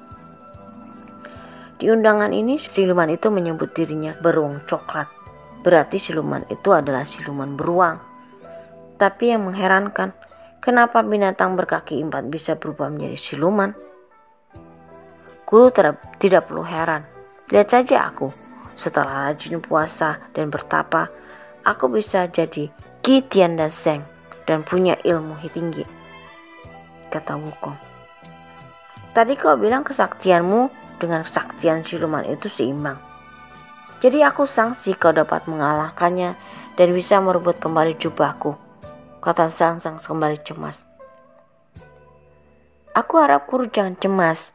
Di 1.76 1.92
undangan 1.92 2.32
ini 2.32 2.56
siluman 2.56 3.12
itu 3.12 3.28
menyebut 3.28 3.76
dirinya 3.76 4.16
beruang 4.16 4.64
coklat. 4.64 5.12
Berarti 5.60 6.00
siluman 6.00 6.40
itu 6.48 6.72
adalah 6.72 7.04
siluman 7.04 7.52
beruang. 7.52 8.00
Tapi 8.96 9.36
yang 9.36 9.44
mengherankan, 9.44 10.16
kenapa 10.64 11.04
binatang 11.04 11.52
berkaki 11.52 12.00
empat 12.00 12.32
bisa 12.32 12.56
berubah 12.56 12.88
menjadi 12.88 13.18
siluman? 13.20 13.76
Guru 15.44 15.68
tidak 16.16 16.48
perlu 16.48 16.64
heran. 16.64 17.04
Lihat 17.52 17.68
saja 17.68 18.08
aku. 18.08 18.32
Setelah 18.72 19.28
rajin 19.28 19.60
puasa 19.60 20.32
dan 20.32 20.48
bertapa, 20.48 21.12
aku 21.60 21.92
bisa 21.92 22.24
jadi 22.24 22.72
Ki 23.04 23.20
Tianda 23.20 23.68
Seng 23.68 24.00
dan 24.48 24.64
punya 24.64 24.96
ilmu 25.04 25.36
tinggi. 25.52 25.95
Kata 27.16 27.32
Wukong. 27.40 27.72
Tadi 29.16 29.40
kau 29.40 29.56
bilang 29.56 29.80
kesaktianmu 29.80 30.68
dengan 31.00 31.24
kesaktian 31.24 31.80
siluman 31.80 32.28
itu 32.28 32.52
seimbang. 32.52 33.00
Jadi 34.04 34.20
aku 34.20 34.44
sangsi 34.44 34.92
kau 34.92 35.16
dapat 35.16 35.48
mengalahkannya 35.48 36.36
dan 36.76 36.88
bisa 36.92 37.16
merebut 37.24 37.56
kembali 37.56 37.96
jubahku. 37.96 38.52
Kata 39.24 39.48
Sang 39.48 39.80
Sang 39.80 39.96
kembali 39.96 40.44
cemas. 40.44 40.76
Aku 42.92 43.16
harap 43.16 43.48
guru 43.48 43.64
jangan 43.64 43.96
cemas, 43.96 44.52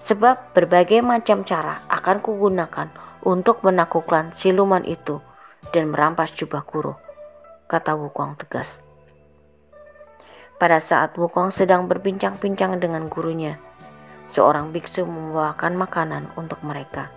sebab 0.00 0.56
berbagai 0.56 1.04
macam 1.04 1.44
cara 1.44 1.84
akan 1.92 2.24
kugunakan 2.24 2.88
untuk 3.20 3.60
menaklukkan 3.60 4.32
siluman 4.32 4.80
itu 4.88 5.20
dan 5.76 5.92
merampas 5.92 6.32
jubah 6.32 6.64
guru, 6.64 6.96
kata 7.68 7.92
Wukong 8.00 8.40
tegas. 8.40 8.91
Pada 10.62 10.78
saat 10.78 11.18
Wukong 11.18 11.50
sedang 11.50 11.90
berbincang-bincang 11.90 12.78
dengan 12.78 13.10
gurunya, 13.10 13.58
seorang 14.30 14.70
biksu 14.70 15.02
membawakan 15.02 15.74
makanan 15.74 16.30
untuk 16.38 16.62
mereka. 16.62 17.10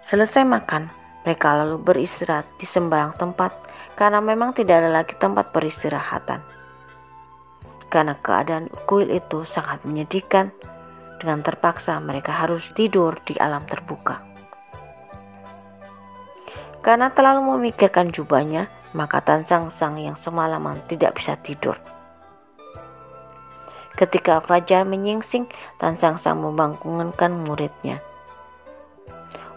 Selesai 0.00 0.48
makan, 0.48 0.88
mereka 1.28 1.52
lalu 1.52 1.76
beristirahat 1.84 2.48
di 2.56 2.64
sembarang 2.64 3.12
tempat 3.20 3.52
karena 4.00 4.24
memang 4.24 4.56
tidak 4.56 4.80
ada 4.80 5.04
lagi 5.04 5.12
tempat 5.20 5.52
peristirahatan. 5.52 6.40
Karena 7.92 8.16
keadaan 8.16 8.72
kuil 8.88 9.12
itu 9.12 9.44
sangat 9.44 9.84
menyedihkan, 9.84 10.56
dengan 11.20 11.44
terpaksa 11.44 12.00
mereka 12.00 12.32
harus 12.32 12.72
tidur 12.72 13.20
di 13.28 13.36
alam 13.36 13.60
terbuka. 13.68 14.24
Karena 16.80 17.12
terlalu 17.12 17.60
memikirkan 17.60 18.08
jubahnya, 18.08 18.72
maka 18.92 19.24
Tan 19.24 19.44
Sang 19.44 19.72
Sang 19.72 19.96
yang 19.96 20.16
semalaman 20.16 20.80
tidak 20.88 21.16
bisa 21.20 21.36
tidur. 21.40 21.76
Ketika 23.92 24.40
Fajar 24.40 24.88
menyingsing, 24.88 25.48
Tan 25.76 26.00
Sang 26.00 26.16
Sang 26.16 26.40
membangunkan 26.40 27.32
muridnya. 27.44 28.00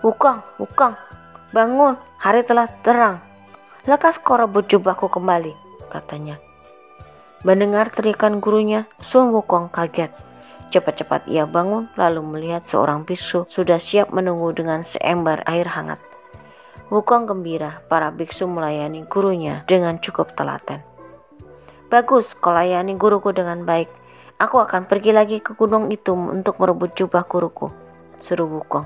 Wukong, 0.04 0.44
Wukong, 0.60 0.96
bangun, 1.56 1.96
hari 2.20 2.44
telah 2.44 2.68
terang. 2.84 3.24
Lekas 3.88 4.20
kau 4.20 4.36
rebut 4.36 4.68
jubahku 4.68 5.08
kembali, 5.08 5.56
katanya. 5.88 6.36
Mendengar 7.46 7.94
teriakan 7.94 8.44
gurunya, 8.44 8.90
Sun 9.00 9.32
Wukong 9.32 9.72
kaget. 9.72 10.12
Cepat-cepat 10.74 11.30
ia 11.32 11.48
bangun 11.48 11.88
lalu 11.96 12.20
melihat 12.26 12.68
seorang 12.68 13.08
biksu 13.08 13.48
sudah 13.48 13.80
siap 13.80 14.12
menunggu 14.12 14.52
dengan 14.52 14.84
seembar 14.84 15.46
air 15.48 15.72
hangat. 15.72 16.02
Wukong 16.86 17.26
gembira, 17.26 17.82
para 17.90 18.14
biksu 18.14 18.46
melayani 18.46 19.10
gurunya 19.10 19.66
dengan 19.66 19.98
cukup 19.98 20.38
telaten. 20.38 20.86
Bagus, 21.90 22.30
kau 22.38 22.54
layani 22.54 22.94
guruku 22.94 23.34
dengan 23.34 23.66
baik. 23.66 23.90
Aku 24.38 24.62
akan 24.62 24.86
pergi 24.86 25.10
lagi 25.10 25.42
ke 25.42 25.58
gunung 25.58 25.90
itu 25.90 26.14
untuk 26.14 26.62
merebut 26.62 26.94
jubah 26.94 27.26
guruku, 27.26 27.74
seru 28.22 28.46
Wukong. 28.46 28.86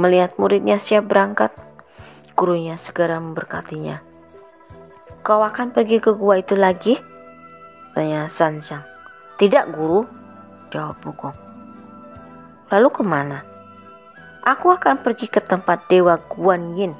Melihat 0.00 0.40
muridnya 0.40 0.80
siap 0.80 1.10
berangkat, 1.10 1.52
gurunya 2.32 2.80
segera 2.80 3.20
memberkatinya. 3.20 4.00
Kau 5.20 5.44
akan 5.44 5.76
pergi 5.76 6.00
ke 6.00 6.16
gua 6.16 6.40
itu 6.40 6.56
lagi? 6.56 6.96
Tanya 7.92 8.30
Sansang. 8.32 8.86
Tidak 9.36 9.68
guru, 9.68 10.08
jawab 10.72 10.96
Wukong. 11.04 11.36
Lalu 12.72 12.88
ke 12.88 13.02
mana? 13.04 13.57
Aku 14.48 14.72
akan 14.72 15.04
pergi 15.04 15.28
ke 15.28 15.44
tempat 15.44 15.92
Dewa 15.92 16.16
Guan 16.16 16.72
Yin. 16.72 16.96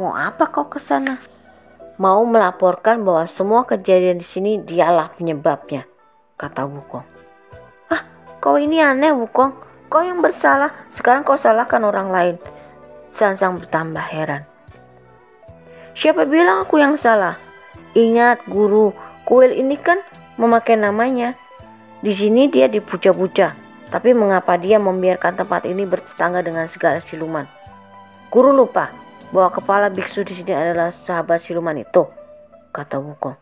Mau 0.00 0.16
apa 0.16 0.48
kau 0.48 0.72
ke 0.72 0.80
sana? 0.80 1.20
mau 2.02 2.24
melaporkan 2.26 2.98
bahwa 3.06 3.30
semua 3.30 3.62
kejadian 3.62 4.18
di 4.18 4.26
sini 4.26 4.52
dialah 4.58 5.14
penyebabnya, 5.14 5.86
kata 6.34 6.66
Wukong. 6.66 7.06
Ah, 7.86 8.02
kau 8.42 8.56
ini 8.56 8.82
aneh 8.82 9.14
Wukong. 9.14 9.70
Kau 9.86 10.00
yang 10.00 10.24
bersalah, 10.24 10.72
sekarang 10.88 11.20
kau 11.20 11.36
salahkan 11.38 11.84
orang 11.84 12.08
lain. 12.08 12.36
Sansang 13.12 13.60
bertambah 13.60 14.02
heran. 14.02 14.48
Siapa 15.92 16.24
bilang 16.24 16.64
aku 16.64 16.80
yang 16.80 16.96
salah? 16.96 17.36
Ingat 17.92 18.48
guru, 18.48 18.96
kuil 19.28 19.52
ini 19.52 19.76
kan 19.76 20.00
memakai 20.40 20.80
namanya. 20.80 21.36
Di 22.00 22.16
sini 22.16 22.48
dia 22.48 22.72
dipuja-puja. 22.72 23.61
Tapi 23.92 24.16
mengapa 24.16 24.56
dia 24.56 24.80
membiarkan 24.80 25.44
tempat 25.44 25.68
ini 25.68 25.84
bertetangga 25.84 26.40
dengan 26.40 26.64
segala 26.64 26.96
siluman? 27.04 27.44
Guru 28.32 28.48
lupa, 28.56 28.88
bahwa 29.28 29.52
kepala 29.52 29.92
biksu 29.92 30.24
di 30.24 30.32
sini 30.32 30.56
adalah 30.56 30.88
sahabat 30.88 31.44
siluman 31.44 31.76
itu, 31.76 32.08
kata 32.72 32.96
Wukong. 32.96 33.36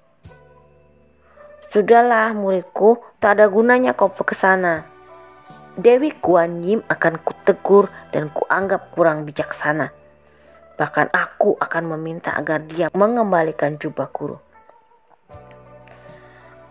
Sudahlah 1.71 2.35
muridku, 2.35 2.99
tak 3.23 3.39
ada 3.39 3.47
gunanya 3.47 3.95
kau 3.95 4.11
ke 4.11 4.35
sana. 4.35 4.83
Dewi 5.79 6.11
Guan 6.19 6.67
Yin 6.67 6.83
akan 6.91 7.23
kutegur 7.23 7.87
dan 8.11 8.27
kuanggap 8.35 8.91
kurang 8.91 9.23
bijaksana. 9.23 9.95
Bahkan 10.75 11.15
aku 11.15 11.55
akan 11.63 11.95
meminta 11.95 12.35
agar 12.35 12.59
dia 12.67 12.91
mengembalikan 12.91 13.79
jubah 13.79 14.11
guru. 14.11 14.35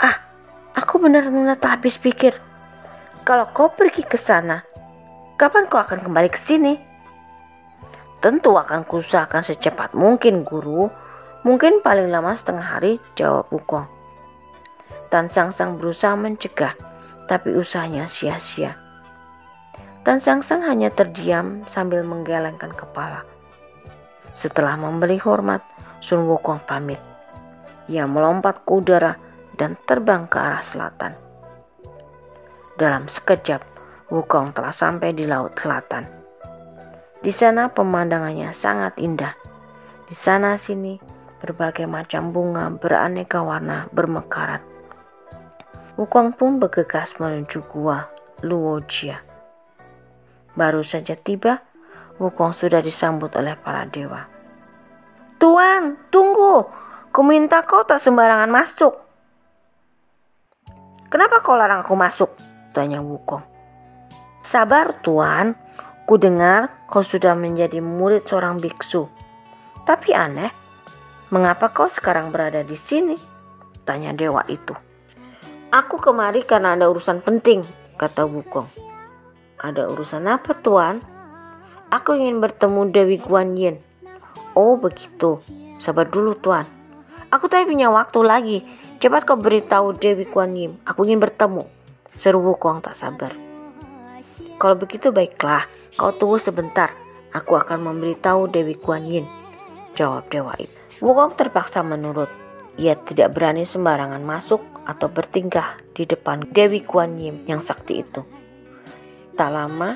Ah, 0.03 0.19
aku 0.75 0.99
benar-benar 0.99 1.55
tak 1.55 1.79
habis 1.79 1.95
pikir. 1.95 2.35
Kalau 3.29 3.45
kau 3.53 3.69
pergi 3.69 4.01
ke 4.01 4.17
sana, 4.17 4.65
kapan 5.37 5.69
kau 5.69 5.77
akan 5.77 6.01
kembali 6.01 6.33
ke 6.33 6.39
sini? 6.41 6.73
Tentu 8.25 8.57
akan 8.57 8.81
kuusahakan 8.89 9.45
secepat 9.45 9.93
mungkin 9.93 10.41
guru. 10.41 10.89
Mungkin 11.45 11.85
paling 11.85 12.09
lama 12.09 12.33
setengah 12.33 12.65
hari, 12.65 12.97
jawab 13.13 13.45
Wukong. 13.53 13.85
Tan 15.13 15.29
Sang 15.29 15.53
Sang 15.53 15.77
berusaha 15.77 16.17
mencegah, 16.17 16.73
tapi 17.29 17.53
usahanya 17.53 18.09
sia-sia. 18.09 18.73
Tan 20.01 20.17
Sang 20.17 20.41
Sang 20.41 20.65
hanya 20.65 20.89
terdiam 20.89 21.61
sambil 21.69 22.01
menggelengkan 22.01 22.73
kepala. 22.73 23.29
Setelah 24.33 24.73
memberi 24.73 25.21
hormat, 25.21 25.61
Sun 26.01 26.25
Wukong 26.25 26.65
pamit. 26.65 26.97
Ia 27.93 28.09
melompat 28.09 28.65
ke 28.65 28.73
udara 28.73 29.21
dan 29.53 29.77
terbang 29.85 30.25
ke 30.25 30.41
arah 30.41 30.65
selatan. 30.65 31.28
Dalam 32.79 33.11
sekejap, 33.11 33.59
Wukong 34.07 34.55
telah 34.55 34.71
sampai 34.71 35.11
di 35.11 35.27
laut 35.27 35.53
selatan. 35.59 36.07
Di 37.19 37.29
sana 37.29 37.67
pemandangannya 37.67 38.55
sangat 38.55 38.95
indah. 39.03 39.35
Di 40.07 40.15
sana 40.15 40.55
sini 40.55 40.95
berbagai 41.43 41.85
macam 41.85 42.31
bunga 42.31 42.71
beraneka 42.71 43.43
warna 43.43 43.91
bermekaran. 43.91 44.63
Wukong 45.99 46.31
pun 46.31 46.57
bergegas 46.63 47.19
menuju 47.19 47.67
gua 47.67 48.07
Luojia. 48.47 49.19
Baru 50.55 50.79
saja 50.79 51.19
tiba, 51.19 51.59
Wukong 52.15 52.55
sudah 52.55 52.79
disambut 52.79 53.35
oleh 53.35 53.59
para 53.59 53.83
dewa. 53.91 54.23
Tuan, 55.35 55.99
tunggu! 56.07 56.63
Kuminta 57.11 57.59
kau 57.67 57.83
tak 57.83 57.99
sembarangan 57.99 58.47
masuk. 58.47 58.95
Kenapa 61.11 61.43
kau 61.43 61.59
larang 61.59 61.83
aku 61.83 61.99
masuk? 61.99 62.48
Tanya 62.79 63.03
Wukong. 63.03 63.43
Sabar 64.39 65.03
tuan, 65.03 65.59
Ku 66.09 66.17
dengar 66.17 66.89
kau 66.89 67.05
sudah 67.05 67.37
menjadi 67.37 67.85
murid 67.85 68.25
seorang 68.25 68.57
biksu. 68.57 69.05
Tapi 69.85 70.09
aneh, 70.09 70.49
mengapa 71.29 71.69
kau 71.69 71.85
sekarang 71.85 72.33
berada 72.33 72.65
di 72.65 72.73
sini? 72.73 73.13
Tanya 73.85 74.09
dewa 74.09 74.41
itu. 74.49 74.73
Aku 75.69 76.01
kemari 76.01 76.41
karena 76.41 76.73
ada 76.73 76.89
urusan 76.89 77.21
penting, 77.21 77.61
kata 77.93 78.25
Wukong. 78.25 78.65
Ada 79.61 79.85
urusan 79.85 80.25
apa 80.25 80.57
tuan? 80.57 81.05
Aku 81.93 82.17
ingin 82.17 82.41
bertemu 82.41 82.89
Dewi 82.89 83.21
Guan 83.21 83.53
Yin. 83.53 83.77
Oh 84.57 84.81
begitu, 84.81 85.37
sabar 85.77 86.09
dulu 86.09 86.33
tuan. 86.33 86.65
Aku 87.29 87.45
tak 87.45 87.69
punya 87.69 87.93
waktu 87.93 88.19
lagi. 88.25 88.57
Cepat 88.97 89.29
kau 89.29 89.37
beritahu 89.37 89.93
Dewi 89.93 90.25
Guan 90.25 90.57
Yin. 90.57 90.81
Aku 90.89 91.05
ingin 91.05 91.21
bertemu. 91.21 91.69
Seru 92.19 92.43
Wukong 92.43 92.83
tak 92.83 92.99
sabar. 92.99 93.31
Kalau 94.59 94.75
begitu 94.75 95.15
baiklah, 95.15 95.63
Kau 95.95 96.11
tunggu 96.11 96.35
sebentar, 96.35 96.91
aku 97.31 97.55
akan 97.55 97.79
memberitahu 97.79 98.51
Dewi 98.51 98.75
Kuan 98.75 99.07
Yin. 99.07 99.23
Jawab 99.95 100.27
dewa 100.27 100.51
itu. 100.59 100.75
Wukong 100.99 101.39
terpaksa 101.39 101.79
menurut. 101.79 102.27
Ia 102.75 102.99
tidak 102.99 103.39
berani 103.39 103.63
sembarangan 103.63 104.19
masuk 104.19 104.59
atau 104.83 105.07
bertingkah 105.07 105.79
di 105.95 106.03
depan 106.03 106.43
Dewi 106.51 106.83
Kuan 106.83 107.15
Yin 107.15 107.39
yang 107.47 107.63
sakti 107.63 108.03
itu. 108.03 108.27
Tak 109.39 109.55
lama, 109.55 109.95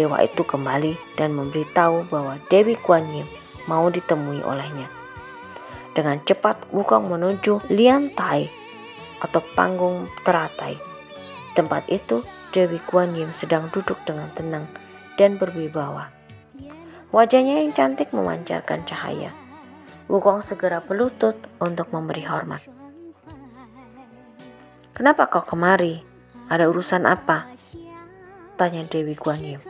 dewa 0.00 0.24
itu 0.24 0.48
kembali 0.48 1.20
dan 1.20 1.36
memberitahu 1.36 2.08
bahwa 2.08 2.40
Dewi 2.48 2.80
Kuan 2.80 3.04
Yin 3.12 3.28
mau 3.68 3.92
ditemui 3.92 4.40
olehnya. 4.40 4.88
Dengan 5.92 6.24
cepat 6.24 6.72
Wukong 6.72 7.04
menuju 7.04 7.68
Lian 7.68 8.08
Tai 8.16 8.48
atau 9.20 9.44
panggung 9.52 10.08
teratai. 10.24 10.93
Tempat 11.54 11.86
itu 11.86 12.26
Dewi 12.50 12.82
Guan 12.82 13.14
Yin 13.14 13.30
sedang 13.30 13.70
duduk 13.70 14.02
dengan 14.02 14.26
tenang 14.34 14.66
dan 15.14 15.38
berwibawa. 15.38 16.10
Wajahnya 17.14 17.62
yang 17.62 17.70
cantik 17.70 18.10
memancarkan 18.10 18.82
cahaya. 18.82 19.30
Wukong 20.10 20.42
segera 20.42 20.82
berlutut 20.82 21.38
untuk 21.62 21.94
memberi 21.94 22.26
hormat. 22.26 22.58
Kenapa 24.90 25.30
kau 25.30 25.46
kemari? 25.46 26.02
Ada 26.50 26.66
urusan 26.66 27.06
apa? 27.06 27.46
Tanya 28.58 28.82
Dewi 28.90 29.14
Guan 29.14 29.42
Yin. 29.42 29.62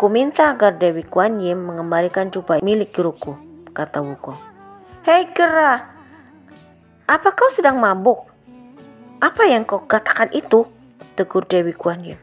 Ku 0.00 0.08
minta 0.08 0.56
agar 0.56 0.80
Dewi 0.80 1.04
Guan 1.04 1.44
Yin 1.44 1.60
mengembalikan 1.60 2.32
jubah 2.32 2.64
milik 2.64 2.96
guruku, 2.96 3.36
kata 3.76 4.00
Wukong. 4.00 4.40
Hei 5.04 5.28
kera, 5.36 5.84
apa 7.04 7.28
kau 7.36 7.52
sedang 7.52 7.76
mabuk? 7.76 8.29
Apa 9.20 9.44
yang 9.44 9.68
kau 9.68 9.84
katakan 9.84 10.32
itu? 10.32 10.64
Tegur 11.12 11.44
Dewi 11.44 11.76
Guan 11.76 12.00
Yin. 12.00 12.16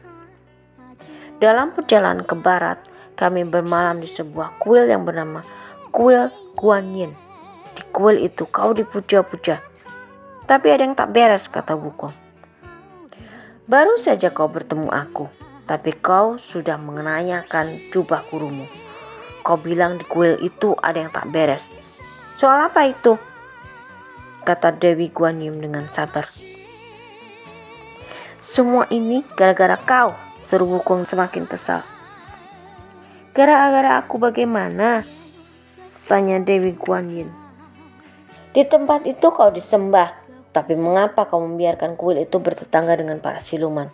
Dalam 1.38 1.70
perjalanan 1.70 2.26
ke 2.26 2.34
barat, 2.34 2.82
kami 3.14 3.46
bermalam 3.46 4.02
di 4.02 4.10
sebuah 4.10 4.58
kuil 4.58 4.90
yang 4.90 5.06
bernama 5.06 5.46
Kuil 5.94 6.26
Guan 6.58 6.90
Yin. 6.98 7.14
Di 7.78 7.86
kuil 7.94 8.18
itu 8.26 8.50
kau 8.50 8.74
dipuja-puja. 8.74 9.62
Tapi 10.42 10.66
ada 10.74 10.82
yang 10.82 10.98
tak 10.98 11.14
beres, 11.14 11.46
kata 11.46 11.78
Wukong. 11.78 12.10
Baru 13.70 13.94
saja 14.02 14.34
kau 14.34 14.50
bertemu 14.50 14.90
aku, 14.90 15.30
tapi 15.70 15.94
kau 15.94 16.34
sudah 16.34 16.82
mengenanyakan 16.82 17.78
jubah 17.94 18.26
gurumu. 18.26 18.66
Kau 19.46 19.54
bilang 19.54 20.02
di 20.02 20.04
kuil 20.10 20.34
itu 20.42 20.74
ada 20.82 20.98
yang 20.98 21.14
tak 21.14 21.30
beres. 21.30 21.62
Soal 22.34 22.66
apa 22.66 22.90
itu? 22.90 23.14
Kata 24.42 24.74
Dewi 24.74 25.14
Guan 25.14 25.38
Yin 25.38 25.62
dengan 25.62 25.86
sabar. 25.94 26.47
Semua 28.38 28.86
ini 28.94 29.26
gara-gara 29.34 29.74
kau, 29.74 30.14
seru 30.46 30.70
Wukong 30.70 31.02
semakin 31.10 31.50
kesal. 31.50 31.82
Gara-gara 33.34 33.98
aku 33.98 34.22
bagaimana? 34.22 35.02
Tanya 36.06 36.38
Dewi 36.38 36.70
Guan 36.78 37.10
Yin. 37.10 37.30
Di 38.54 38.62
tempat 38.62 39.10
itu 39.10 39.34
kau 39.34 39.50
disembah, 39.50 40.14
tapi 40.54 40.78
mengapa 40.78 41.26
kau 41.26 41.42
membiarkan 41.42 41.98
kuil 41.98 42.22
itu 42.22 42.38
bertetangga 42.38 42.94
dengan 42.94 43.18
para 43.18 43.42
siluman? 43.42 43.90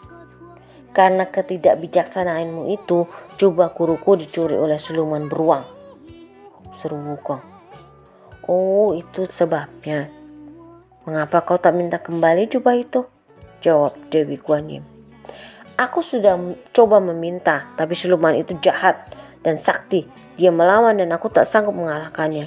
Karena 0.93 1.25
ketidakbijaksanaanmu 1.25 2.69
itu, 2.69 3.09
jubah 3.41 3.73
guruku 3.73 4.21
dicuri 4.21 4.61
oleh 4.61 4.77
siluman 4.77 5.25
beruang. 5.25 5.65
Seru 6.77 7.01
Wukong. 7.01 7.41
Oh, 8.45 8.93
itu 8.93 9.25
sebabnya. 9.25 10.13
Mengapa 11.09 11.41
kau 11.49 11.57
tak 11.57 11.73
minta 11.73 11.97
kembali 11.97 12.45
jubah 12.45 12.77
itu? 12.77 13.14
Jawab 13.65 13.97
Dewi 14.13 14.37
Guan 14.37 14.69
Yin. 14.69 14.85
Aku 15.81 16.05
sudah 16.05 16.37
coba 16.77 17.01
meminta, 17.01 17.73
tapi 17.81 17.97
siluman 17.97 18.37
itu 18.37 18.53
jahat 18.61 19.09
dan 19.41 19.57
sakti. 19.57 20.05
Dia 20.37 20.53
melawan 20.53 21.01
dan 21.01 21.09
aku 21.17 21.33
tak 21.33 21.49
sanggup 21.49 21.73
mengalahkannya. 21.73 22.45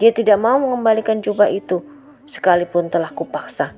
Dia 0.00 0.10
tidak 0.16 0.40
mau 0.40 0.56
mengembalikan 0.56 1.20
jubah 1.20 1.52
itu, 1.52 1.84
sekalipun 2.24 2.88
telah 2.88 3.12
kupaksa. 3.12 3.76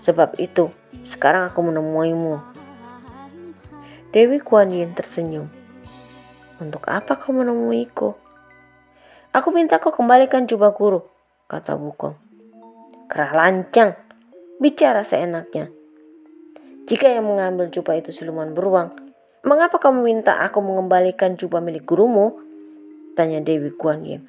Sebab 0.00 0.40
itu, 0.40 0.72
sekarang 1.04 1.52
aku 1.52 1.60
menemuimu. 1.60 2.40
Dewi 4.08 4.40
Guan 4.40 4.72
Yin 4.72 4.96
tersenyum. 4.96 5.52
Untuk 6.56 6.88
apa 6.88 7.20
kau 7.20 7.36
menemuiku? 7.36 8.16
Aku 9.36 9.52
minta 9.52 9.76
kau 9.76 9.92
kembalikan 9.92 10.48
jubah 10.48 10.72
guru, 10.72 11.04
kata 11.46 11.76
Wukong. 11.76 12.16
Kerah 13.12 13.36
lancang, 13.36 13.94
bicara 14.56 15.04
seenaknya. 15.04 15.77
Jika 16.88 17.04
yang 17.04 17.28
mengambil 17.28 17.68
jubah 17.68 18.00
itu 18.00 18.16
siluman 18.16 18.56
beruang, 18.56 18.96
mengapa 19.44 19.76
kamu 19.76 20.08
minta 20.08 20.40
aku 20.40 20.64
mengembalikan 20.64 21.36
jubah 21.36 21.60
milik 21.60 21.84
gurumu? 21.84 22.40
Tanya 23.12 23.44
Dewi 23.44 23.76
Guan 23.76 24.08
Yin. 24.08 24.24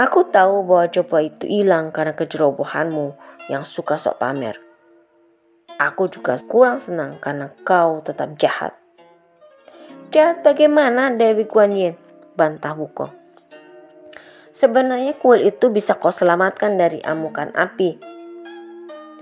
Aku 0.00 0.32
tahu 0.32 0.64
bahwa 0.64 0.88
jubah 0.88 1.20
itu 1.20 1.44
hilang 1.44 1.92
karena 1.92 2.16
kejerobohanmu 2.16 3.12
yang 3.52 3.68
suka 3.68 4.00
sok 4.00 4.16
pamer. 4.16 4.56
Aku 5.76 6.08
juga 6.08 6.40
kurang 6.40 6.80
senang 6.80 7.20
karena 7.20 7.52
kau 7.68 8.00
tetap 8.00 8.32
jahat. 8.40 8.72
Jahat 10.16 10.40
bagaimana 10.40 11.12
Dewi 11.12 11.44
Guan 11.44 11.76
Yin? 11.76 12.00
Bantah 12.32 12.72
Wukong. 12.72 13.12
Sebenarnya 14.56 15.12
kuil 15.20 15.52
itu 15.52 15.68
bisa 15.68 16.00
kau 16.00 16.08
selamatkan 16.08 16.80
dari 16.80 17.04
amukan 17.04 17.52
api 17.52 18.15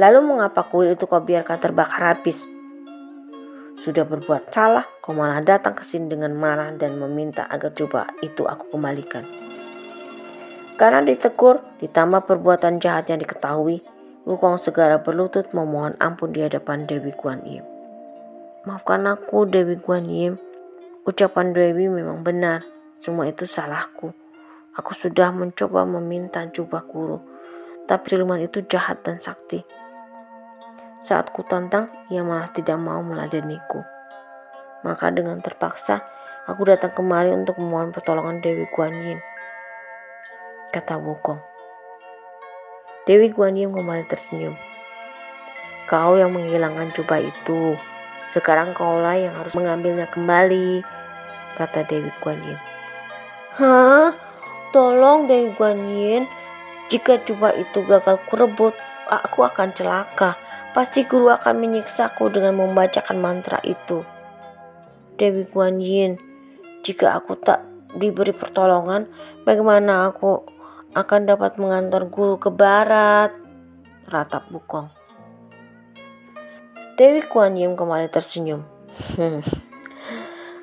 Lalu 0.00 0.18
mengapa 0.26 0.66
kuil 0.66 0.98
itu 0.98 1.06
kau 1.06 1.22
biarkan 1.22 1.58
terbakar 1.62 2.14
habis? 2.16 2.42
Sudah 3.78 4.02
berbuat 4.02 4.50
salah, 4.50 4.86
kau 5.04 5.14
malah 5.14 5.44
datang 5.44 5.76
ke 5.78 5.86
sini 5.86 6.10
dengan 6.10 6.34
marah 6.34 6.72
dan 6.74 6.98
meminta 6.98 7.46
agar 7.46 7.70
coba 7.74 8.10
itu 8.24 8.42
aku 8.48 8.74
kembalikan. 8.74 9.22
Karena 10.74 11.04
ditegur, 11.04 11.62
ditambah 11.78 12.26
perbuatan 12.26 12.82
jahat 12.82 13.06
yang 13.06 13.22
diketahui, 13.22 13.86
Wukong 14.24 14.56
segera 14.56 15.04
berlutut 15.04 15.52
memohon 15.52 16.00
ampun 16.00 16.32
di 16.32 16.40
hadapan 16.40 16.88
Dewi 16.88 17.12
Guan 17.12 17.44
Yin. 17.44 17.60
Maafkan 18.64 19.04
aku, 19.04 19.44
Dewi 19.44 19.76
Guan 19.76 20.08
Yin. 20.08 20.40
Ucapan 21.04 21.52
Dewi 21.52 21.92
memang 21.92 22.24
benar. 22.24 22.64
Semua 22.96 23.28
itu 23.28 23.44
salahku. 23.44 24.16
Aku 24.80 24.96
sudah 24.96 25.28
mencoba 25.28 25.84
meminta 25.84 26.40
jubah 26.48 26.88
guru, 26.88 27.20
tapi 27.84 28.16
siluman 28.16 28.40
itu 28.40 28.64
jahat 28.64 29.04
dan 29.04 29.20
sakti. 29.20 29.60
Saat 31.04 31.36
ku 31.36 31.44
tantang, 31.44 31.92
ia 32.08 32.24
malah 32.24 32.48
tidak 32.48 32.80
mau 32.80 33.04
meladeniku. 33.04 33.84
Maka 34.88 35.12
dengan 35.12 35.36
terpaksa, 35.36 36.00
aku 36.48 36.64
datang 36.64 36.96
kemari 36.96 37.28
untuk 37.28 37.60
memohon 37.60 37.92
pertolongan 37.92 38.40
Dewi 38.40 38.64
Guan 38.72 38.96
Yin. 39.04 39.20
Kata 40.72 40.96
Wukong. 40.96 41.44
Dewi 43.04 43.28
Guan 43.36 43.52
Yin 43.52 43.68
kembali 43.68 44.08
tersenyum. 44.08 44.56
Kau 45.84 46.16
yang 46.16 46.32
menghilangkan 46.32 46.88
jubah 46.96 47.20
itu. 47.20 47.76
Sekarang 48.32 48.72
kaulah 48.72 49.20
yang 49.20 49.36
harus 49.36 49.52
mengambilnya 49.52 50.08
kembali. 50.08 50.80
Kata 51.60 51.84
Dewi 51.84 52.08
Guan 52.24 52.40
Yin. 52.48 52.60
Hah? 53.60 54.16
Tolong 54.72 55.28
Dewi 55.28 55.52
Guan 55.52 55.84
Yin. 55.84 56.24
Jika 56.88 57.20
jubah 57.28 57.52
itu 57.52 57.84
gagal 57.84 58.16
kurebut, 58.24 58.72
aku 59.04 59.44
akan 59.44 59.68
celaka. 59.76 60.43
Pasti 60.74 61.06
guru 61.06 61.30
akan 61.30 61.62
menyiksaku 61.62 62.34
dengan 62.34 62.58
membacakan 62.58 63.22
mantra 63.22 63.62
itu. 63.62 64.02
Dewi 65.14 65.46
Guan 65.46 65.78
Yin, 65.78 66.18
jika 66.82 67.14
aku 67.14 67.38
tak 67.38 67.62
diberi 67.94 68.34
pertolongan, 68.34 69.06
bagaimana 69.46 70.10
aku 70.10 70.42
akan 70.98 71.30
dapat 71.30 71.62
mengantar 71.62 72.10
guru 72.10 72.42
ke 72.42 72.50
barat? 72.50 73.30
Ratap 74.10 74.50
Bukong. 74.50 74.90
Dewi 76.98 77.22
Guan 77.22 77.54
Yin 77.54 77.78
kembali 77.78 78.10
tersenyum. 78.10 78.66
Hmm. 79.14 79.46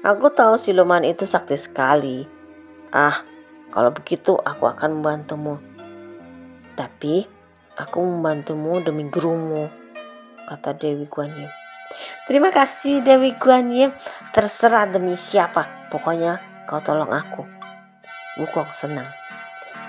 Aku 0.03 0.27
tahu 0.27 0.59
siluman 0.59 1.07
itu 1.07 1.23
sakti 1.23 1.55
sekali. 1.55 2.27
Ah, 2.91 3.23
kalau 3.71 3.95
begitu 3.95 4.35
aku 4.35 4.67
akan 4.67 4.99
membantumu. 4.99 5.55
Tapi 6.75 7.23
aku 7.79 8.03
membantumu 8.03 8.83
demi 8.83 9.07
gurumu 9.07 9.80
kata 10.47 10.77
Dewi 10.77 11.05
Guan 11.07 11.33
Yin. 11.33 11.51
Terima 12.25 12.49
kasih 12.53 13.03
Dewi 13.03 13.35
Guan 13.35 13.69
Yin, 13.73 13.91
terserah 14.31 14.87
demi 14.87 15.19
siapa, 15.19 15.89
pokoknya 15.91 16.39
kau 16.69 16.79
tolong 16.79 17.11
aku. 17.11 17.43
Wukong 18.39 18.71
senang. 18.71 19.07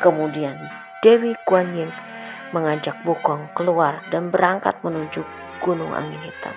Kemudian 0.02 0.58
Dewi 0.98 1.38
Guan 1.46 1.70
Yin 1.72 1.90
mengajak 2.50 3.00
Wukong 3.06 3.54
keluar 3.56 4.04
dan 4.12 4.28
berangkat 4.28 4.82
menuju 4.84 5.24
Gunung 5.62 5.94
Angin 5.94 6.20
Hitam. 6.20 6.54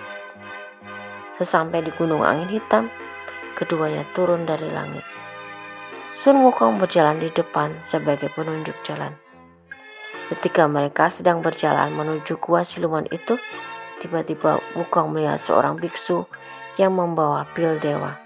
Sesampai 1.38 1.84
di 1.86 1.94
Gunung 1.94 2.26
Angin 2.26 2.50
Hitam, 2.50 2.90
keduanya 3.54 4.02
turun 4.12 4.44
dari 4.44 4.66
langit. 4.68 5.06
Sun 6.20 6.42
Wukong 6.42 6.82
berjalan 6.82 7.22
di 7.22 7.30
depan 7.30 7.70
sebagai 7.86 8.32
penunjuk 8.34 8.74
jalan. 8.82 9.14
Ketika 10.26 10.66
mereka 10.66 11.06
sedang 11.06 11.38
berjalan 11.38 11.94
menuju 11.94 12.42
gua 12.42 12.66
siluman 12.66 13.06
itu, 13.14 13.38
Tiba-tiba 14.02 14.60
Wukong 14.76 15.16
melihat 15.16 15.40
seorang 15.40 15.80
biksu 15.80 16.28
yang 16.76 16.92
membawa 16.92 17.48
pil 17.56 17.80
dewa. 17.80 18.20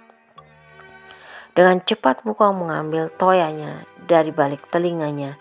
Dengan 1.55 1.83
cepat 1.83 2.27
Wukong 2.27 2.67
mengambil 2.67 3.11
toyanya 3.15 3.87
dari 4.07 4.35
balik 4.35 4.67
telinganya 4.71 5.39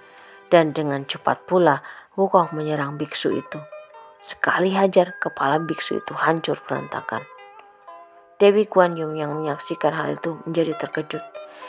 dan 0.54 0.74
dengan 0.74 1.06
cepat 1.06 1.46
pula 1.50 1.82
Wukong 2.13 2.54
menyerang 2.54 3.00
biksu 3.00 3.34
itu. 3.34 3.60
Sekali 4.26 4.76
hajar 4.76 5.18
kepala 5.18 5.58
biksu 5.63 5.98
itu 5.98 6.13
hancur 6.13 6.60
berantakan. 6.62 7.26
Dewi 8.38 8.70
Guan 8.70 8.96
Yin 8.96 9.18
yang 9.18 9.36
menyaksikan 9.36 9.92
hal 9.92 10.15
itu 10.15 10.39
menjadi 10.48 10.76
terkejut. 10.80 11.24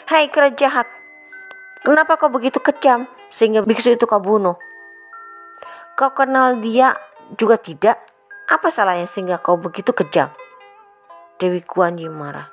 Hai 0.07 0.31
kera 0.31 0.51
jahat, 0.55 0.87
Kenapa 1.81 2.21
kau 2.21 2.29
begitu 2.29 2.61
kejam 2.61 3.09
sehingga 3.33 3.65
biksu 3.65 3.97
itu 3.97 4.05
kau 4.05 4.21
bunuh? 4.21 4.61
Kau 5.97 6.13
kenal 6.13 6.61
dia 6.61 6.93
juga 7.41 7.57
tidak? 7.57 7.97
Apa 8.51 8.67
salahnya 8.67 9.07
sehingga 9.07 9.39
kau 9.39 9.55
begitu 9.55 9.95
kejam? 9.95 10.35
Dewi 11.39 11.63
Kuan 11.63 12.03
Yin 12.03 12.11
marah. 12.11 12.51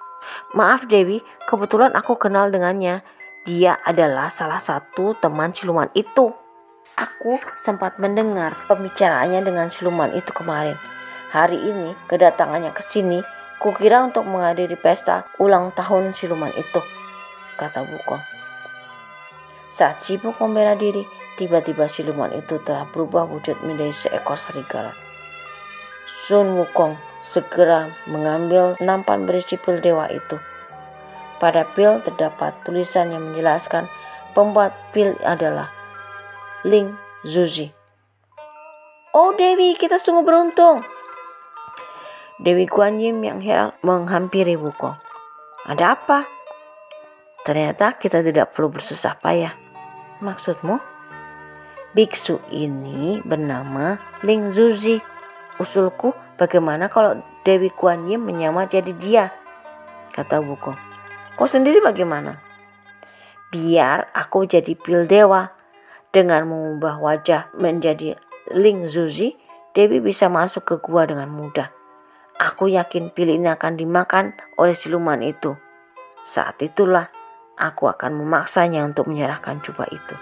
Maaf 0.54 0.86
Dewi, 0.86 1.26
kebetulan 1.50 1.90
aku 1.98 2.22
kenal 2.22 2.54
dengannya. 2.54 3.02
Dia 3.50 3.82
adalah 3.82 4.30
salah 4.30 4.62
satu 4.62 5.18
teman 5.18 5.58
siluman 5.58 5.90
itu. 5.98 6.30
Aku 6.94 7.42
sempat 7.66 7.98
mendengar 7.98 8.54
pembicaraannya 8.70 9.42
dengan 9.42 9.74
siluman 9.74 10.14
itu 10.14 10.30
kemarin. 10.38 10.78
Hari 11.34 11.66
ini 11.66 11.98
kedatangannya 12.06 12.78
ke 12.78 12.86
sini, 12.86 13.26
kukira 13.58 14.06
untuk 14.06 14.30
menghadiri 14.30 14.78
pesta 14.78 15.26
ulang 15.42 15.74
tahun 15.74 16.14
siluman 16.14 16.54
itu, 16.54 16.78
kata 17.58 17.82
Bukong. 17.82 18.22
Saat 19.74 20.06
sibuk 20.06 20.38
membela 20.38 20.78
diri, 20.78 21.02
tiba-tiba 21.42 21.90
siluman 21.90 22.30
itu 22.38 22.62
telah 22.62 22.86
berubah 22.86 23.26
wujud 23.26 23.58
menjadi 23.66 23.94
seekor 23.94 24.38
serigala. 24.38 25.07
Sun 26.28 26.60
Wukong 26.60 27.00
segera 27.24 27.88
mengambil 28.04 28.76
nampan 28.84 29.24
berisi 29.24 29.56
pil 29.56 29.80
dewa 29.80 30.12
itu. 30.12 30.36
Pada 31.40 31.64
pil 31.64 32.04
terdapat 32.04 32.52
tulisan 32.68 33.16
yang 33.16 33.32
menjelaskan 33.32 33.88
pembuat 34.36 34.76
pil 34.92 35.16
adalah 35.24 35.72
Ling 36.68 37.00
Zuzi. 37.24 37.72
Oh 39.16 39.32
Dewi, 39.40 39.80
kita 39.80 40.04
sungguh 40.04 40.28
beruntung. 40.28 40.84
Dewi 42.44 42.68
Guan 42.68 43.00
Yin 43.00 43.24
yang 43.24 43.40
heran 43.40 43.72
menghampiri 43.80 44.60
Wukong. 44.60 45.00
Ada 45.64 45.96
apa? 45.96 46.28
Ternyata 47.48 47.96
kita 47.96 48.20
tidak 48.20 48.52
perlu 48.52 48.68
bersusah 48.68 49.16
payah. 49.24 49.56
Maksudmu? 50.20 50.76
Biksu 51.96 52.44
ini 52.52 53.24
bernama 53.24 53.96
Ling 54.28 54.52
Zuzi. 54.52 55.16
Usulku, 55.58 56.14
bagaimana 56.38 56.86
kalau 56.86 57.18
Dewi 57.42 57.74
Kuan 57.74 58.06
Yin 58.06 58.22
menyamar 58.22 58.70
jadi 58.70 58.94
dia? 58.94 59.34
Kata 60.14 60.38
Wukong. 60.38 60.78
Kau 61.34 61.50
sendiri 61.50 61.82
bagaimana? 61.82 62.38
Biar 63.50 64.14
aku 64.14 64.46
jadi 64.46 64.78
pil 64.78 65.10
dewa. 65.10 65.54
Dengan 66.08 66.50
mengubah 66.50 66.98
wajah 66.98 67.54
menjadi 67.58 68.18
Ling 68.54 68.90
Zuzi, 68.90 69.38
Dewi 69.76 70.02
bisa 70.02 70.32
masuk 70.32 70.66
ke 70.66 70.76
gua 70.82 71.06
dengan 71.06 71.30
mudah. 71.30 71.70
Aku 72.38 72.70
yakin 72.70 73.14
pil 73.14 73.34
ini 73.34 73.50
akan 73.50 73.78
dimakan 73.78 74.34
oleh 74.58 74.74
siluman 74.74 75.22
itu. 75.22 75.54
Saat 76.26 76.62
itulah 76.62 77.10
aku 77.58 77.90
akan 77.90 78.14
memaksanya 78.18 78.86
untuk 78.86 79.10
menyerahkan 79.10 79.62
jubah 79.62 79.90
itu. 79.90 80.16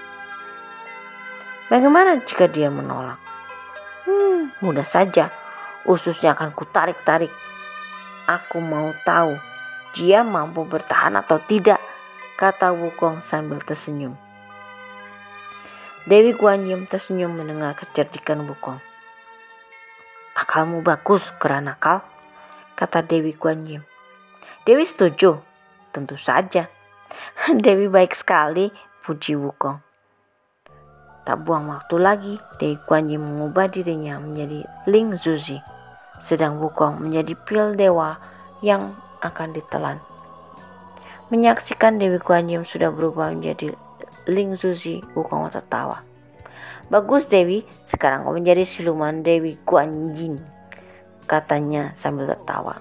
Bagaimana 1.68 2.24
jika 2.24 2.48
dia 2.48 2.72
menolak? 2.72 3.20
Mudah 4.60 4.86
saja. 4.86 5.32
Ususnya 5.86 6.34
akan 6.34 6.52
kutarik-tarik. 6.54 7.30
Aku 8.26 8.58
mau 8.58 8.90
tahu 9.06 9.38
dia 9.96 10.28
mampu 10.28 10.68
bertahan 10.68 11.16
atau 11.16 11.40
tidak, 11.40 11.80
kata 12.36 12.76
Wukong 12.76 13.24
sambil 13.24 13.64
tersenyum. 13.64 14.20
Dewi 16.04 16.36
Guan 16.36 16.68
Yin 16.68 16.84
tersenyum 16.84 17.32
mendengar 17.32 17.80
kecerdikan 17.80 18.44
Wukong. 18.44 18.78
Akalmu 20.36 20.84
bagus, 20.84 21.32
kerana 21.40 21.80
nakal, 21.80 22.04
kata 22.76 23.08
Dewi 23.08 23.34
Guan 23.40 23.64
Yin. 23.64 23.88
Dewi 24.68 24.84
setuju, 24.84 25.40
tentu 25.96 26.20
saja. 26.20 26.68
Dewi 27.66 27.88
baik 27.88 28.12
sekali, 28.12 28.68
puji 29.08 29.40
Wukong. 29.40 29.80
Tak 31.26 31.42
buang 31.42 31.74
waktu 31.74 31.98
lagi, 31.98 32.34
Dewi 32.62 32.78
Guan 32.86 33.10
Yin 33.10 33.18
mengubah 33.18 33.66
dirinya 33.66 34.22
menjadi 34.22 34.62
Ling 34.86 35.18
Zuzi, 35.18 35.58
sedang 36.22 36.62
Wukong 36.62 37.02
menjadi 37.02 37.34
pil 37.34 37.74
dewa 37.74 38.22
yang 38.62 38.94
akan 39.26 39.58
ditelan. 39.58 39.98
Menyaksikan 41.34 41.98
Dewi 41.98 42.22
Guan 42.22 42.46
Yin 42.46 42.62
sudah 42.62 42.94
berubah 42.94 43.34
menjadi 43.34 43.74
Ling 44.30 44.54
Zuzi, 44.54 45.02
Wukong 45.18 45.50
tertawa. 45.50 46.06
Bagus 46.94 47.26
Dewi, 47.26 47.66
sekarang 47.82 48.30
kau 48.30 48.38
menjadi 48.38 48.62
siluman 48.62 49.26
Dewi 49.26 49.58
Guan 49.66 50.14
Yin, 50.14 50.38
katanya 51.26 51.98
sambil 51.98 52.30
tertawa. 52.38 52.78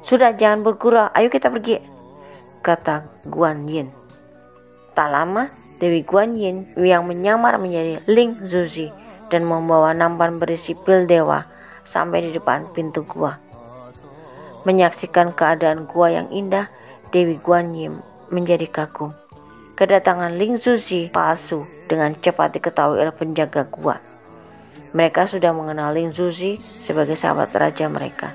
Sudah 0.00 0.32
jangan 0.32 0.64
bergurau, 0.64 1.12
ayo 1.12 1.28
kita 1.28 1.52
pergi, 1.52 1.76
kata 2.64 3.04
Guan 3.28 3.68
Yin. 3.68 3.92
Tak 4.96 5.12
lama, 5.12 5.52
Dewi 5.82 6.06
Guan 6.06 6.38
Yin 6.38 6.70
yang 6.78 7.10
menyamar 7.10 7.58
menjadi 7.58 8.06
Ling 8.06 8.46
Zuzi 8.46 8.94
dan 9.34 9.42
membawa 9.42 9.90
nampan 9.90 10.38
berisi 10.38 10.78
pil 10.78 11.10
dewa 11.10 11.42
sampai 11.82 12.22
di 12.22 12.30
depan 12.30 12.70
pintu 12.70 13.02
gua. 13.02 13.42
Menyaksikan 14.62 15.34
keadaan 15.34 15.90
gua 15.90 16.14
yang 16.14 16.30
indah, 16.30 16.70
Dewi 17.10 17.34
Guan 17.34 17.74
Yin 17.74 17.98
menjadi 18.30 18.70
kagum. 18.70 19.10
Kedatangan 19.74 20.38
Ling 20.38 20.54
Zuzi 20.54 21.10
palsu 21.10 21.66
dengan 21.90 22.14
cepat 22.14 22.54
diketahui 22.54 23.02
oleh 23.02 23.10
penjaga 23.10 23.66
gua. 23.66 23.98
Mereka 24.94 25.26
sudah 25.26 25.50
mengenal 25.50 25.90
Ling 25.98 26.14
Zuzi 26.14 26.62
sebagai 26.78 27.18
sahabat 27.18 27.50
raja 27.58 27.90
mereka. 27.90 28.30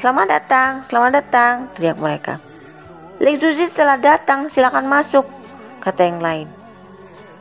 Selamat 0.00 0.32
datang, 0.32 0.80
selamat 0.80 1.12
datang, 1.12 1.68
teriak 1.76 2.00
mereka. 2.00 2.40
Ling 3.20 3.36
Zuzi 3.36 3.68
telah 3.68 4.00
datang, 4.00 4.48
silakan 4.48 4.88
masuk, 4.88 5.28
kata 5.84 6.08
yang 6.08 6.24
lain. 6.24 6.59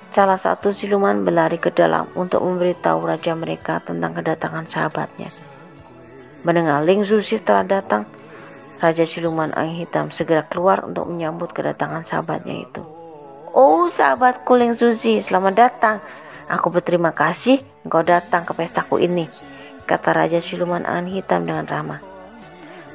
Salah 0.09 0.41
satu 0.41 0.73
siluman 0.73 1.21
berlari 1.21 1.61
ke 1.61 1.69
dalam 1.69 2.09
untuk 2.17 2.41
memberitahu 2.41 3.05
raja 3.05 3.37
mereka 3.37 3.77
tentang 3.77 4.17
kedatangan 4.17 4.65
sahabatnya. 4.65 5.29
Mendengar 6.41 6.81
Ling 6.81 7.05
Zuzi 7.05 7.37
telah 7.37 7.61
datang, 7.61 8.09
Raja 8.81 9.05
Siluman 9.05 9.53
Angin 9.53 9.85
Hitam 9.85 10.09
segera 10.09 10.41
keluar 10.49 10.81
untuk 10.81 11.05
menyambut 11.05 11.53
kedatangan 11.53 12.09
sahabatnya 12.09 12.65
itu. 12.65 12.81
Oh 13.53 13.85
sahabatku 13.85 14.57
Ling 14.57 14.73
Zuzi, 14.73 15.21
selamat 15.21 15.53
datang. 15.53 16.01
Aku 16.49 16.73
berterima 16.73 17.13
kasih 17.13 17.61
engkau 17.85 18.01
datang 18.01 18.49
ke 18.49 18.57
pestaku 18.57 18.97
ini, 18.97 19.29
kata 19.85 20.25
Raja 20.25 20.41
Siluman 20.41 20.89
Angin 20.89 21.21
Hitam 21.21 21.45
dengan 21.45 21.69
ramah. 21.69 22.01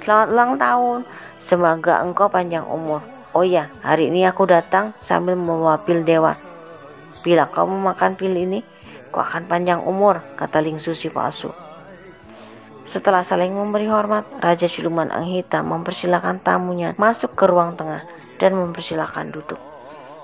Selamat 0.03 0.29
ulang 0.35 0.53
tahun, 0.59 0.99
semoga 1.39 2.03
engkau 2.03 2.27
panjang 2.27 2.67
umur. 2.67 3.07
Oh 3.31 3.47
ya, 3.47 3.71
hari 3.87 4.11
ini 4.11 4.27
aku 4.27 4.51
datang 4.51 4.99
sambil 4.99 5.39
membawa 5.39 5.79
dewa 6.03 6.35
Bila 7.25 7.49
kau 7.49 7.65
memakan 7.65 8.21
pil 8.21 8.37
ini, 8.37 8.61
kau 9.09 9.25
akan 9.25 9.49
panjang 9.49 9.81
umur, 9.81 10.21
kata 10.37 10.61
Ling 10.61 10.77
Susi 10.77 11.09
palsu. 11.09 11.49
Setelah 12.85 13.25
saling 13.25 13.57
memberi 13.57 13.89
hormat, 13.89 14.29
Raja 14.45 14.69
Siluman 14.69 15.09
Ang 15.09 15.33
Hitam 15.33 15.73
mempersilahkan 15.73 16.45
tamunya 16.45 16.93
masuk 17.01 17.33
ke 17.33 17.49
ruang 17.49 17.81
tengah 17.81 18.05
dan 18.37 18.53
mempersilahkan 18.61 19.33
duduk. 19.33 19.57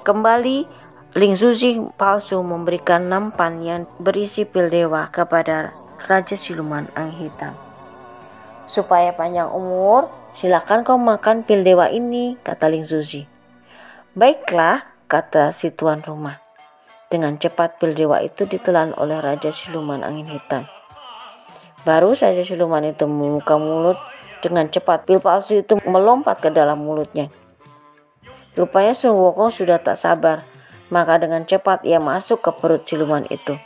Kembali, 0.05 0.69
Ling 1.17 1.41
Susi 1.41 1.81
palsu 1.97 2.45
memberikan 2.45 3.09
nampan 3.09 3.65
yang 3.65 3.89
berisi 3.97 4.45
pil 4.45 4.69
dewa 4.69 5.09
kepada 5.09 5.73
Raja 6.05 6.37
Siluman 6.37 6.85
Ang 6.93 7.17
Hitam. 7.17 7.57
Supaya 8.69 9.17
panjang 9.17 9.49
umur, 9.49 10.13
silakan 10.37 10.85
kau 10.85 11.01
makan 11.01 11.49
pil 11.49 11.65
dewa 11.65 11.89
ini, 11.89 12.37
kata 12.45 12.69
Ling 12.69 12.85
Susi. 12.85 13.25
Baiklah, 14.13 14.85
kata 15.09 15.49
si 15.57 15.73
tuan 15.73 16.05
rumah. 16.05 16.40
Dengan 17.11 17.35
cepat 17.43 17.83
pil 17.83 17.99
dewa 17.99 18.23
itu 18.23 18.47
ditelan 18.47 18.95
oleh 18.95 19.19
Raja 19.19 19.51
Siluman 19.51 20.07
Angin 20.07 20.31
Hitam. 20.31 20.71
Baru 21.83 22.15
saja 22.15 22.39
siluman 22.47 22.87
itu 22.87 23.03
membuka 23.11 23.59
mulut, 23.59 23.99
dengan 24.39 24.71
cepat 24.71 25.11
pil 25.11 25.19
palsu 25.19 25.59
itu 25.59 25.75
melompat 25.83 26.39
ke 26.39 26.55
dalam 26.55 26.87
mulutnya. 26.87 27.27
Rupanya 28.55 28.95
Sun 28.95 29.19
Wukong 29.19 29.51
sudah 29.51 29.83
tak 29.83 29.99
sabar, 29.99 30.47
maka 30.87 31.19
dengan 31.19 31.43
cepat 31.43 31.83
ia 31.83 31.99
masuk 31.99 32.47
ke 32.47 32.55
perut 32.55 32.87
siluman 32.87 33.27
itu. 33.27 33.59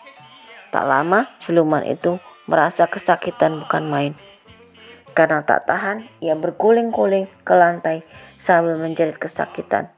Tak 0.73 0.89
lama, 0.89 1.29
siluman 1.37 1.85
itu 1.85 2.17
merasa 2.49 2.89
kesakitan 2.89 3.61
bukan 3.61 3.85
main. 3.85 4.13
Karena 5.13 5.45
tak 5.45 5.69
tahan, 5.69 6.09
ia 6.25 6.33
berguling-guling 6.33 7.29
ke 7.45 7.53
lantai 7.53 8.09
sambil 8.41 8.81
menjerit 8.81 9.21
kesakitan. 9.21 9.93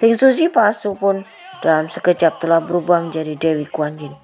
Ling 0.00 0.16
Susi 0.16 0.48
palsu 0.48 0.96
pun 0.96 1.28
dalam 1.58 1.90
sekejap 1.90 2.38
telah 2.38 2.62
berubah 2.62 3.02
menjadi 3.02 3.34
Dewi 3.34 3.66
Kuan 3.66 3.98
Yin. 3.98 4.14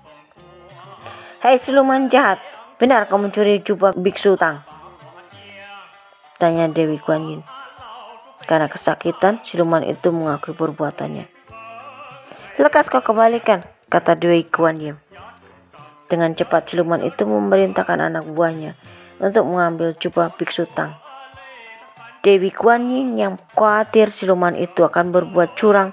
Hei 1.42 1.60
siluman 1.60 2.08
jahat, 2.08 2.40
benar 2.80 3.04
kau 3.10 3.20
mencuri 3.20 3.60
jubah 3.60 3.92
biksu 3.92 4.38
Tang? 4.38 4.64
Tanya 6.38 6.70
Dewi 6.70 6.96
Kuan 6.96 7.26
Yin. 7.26 7.42
Karena 8.44 8.68
kesakitan, 8.68 9.40
siluman 9.40 9.82
itu 9.84 10.12
mengakui 10.12 10.52
perbuatannya. 10.52 11.26
Lekas 12.60 12.86
kau 12.92 13.02
kembalikan, 13.02 13.66
kata 13.90 14.14
Dewi 14.14 14.46
Kuan 14.46 14.78
Yin. 14.78 14.96
Dengan 16.06 16.36
cepat 16.36 16.68
siluman 16.68 17.00
itu 17.02 17.24
memerintahkan 17.24 18.12
anak 18.12 18.28
buahnya 18.28 18.76
untuk 19.18 19.48
mengambil 19.48 19.96
jubah 19.96 20.30
biksu 20.36 20.68
Tang. 20.70 21.00
Dewi 22.24 22.48
Kuan 22.48 22.88
Yin 22.88 23.20
yang 23.20 23.36
khawatir 23.52 24.08
siluman 24.08 24.56
itu 24.56 24.80
akan 24.80 25.12
berbuat 25.12 25.60
curang 25.60 25.92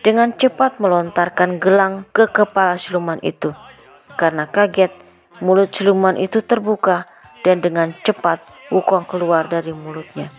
dengan 0.00 0.32
cepat 0.32 0.80
melontarkan 0.80 1.60
gelang 1.60 2.08
ke 2.16 2.24
kepala 2.24 2.80
siluman 2.80 3.20
itu. 3.20 3.52
Karena 4.16 4.48
kaget, 4.48 4.92
mulut 5.44 5.68
siluman 5.72 6.16
itu 6.16 6.40
terbuka 6.40 7.08
dan 7.44 7.60
dengan 7.60 7.92
cepat 8.04 8.40
Wukong 8.70 9.02
keluar 9.02 9.50
dari 9.50 9.74
mulutnya. 9.74 10.30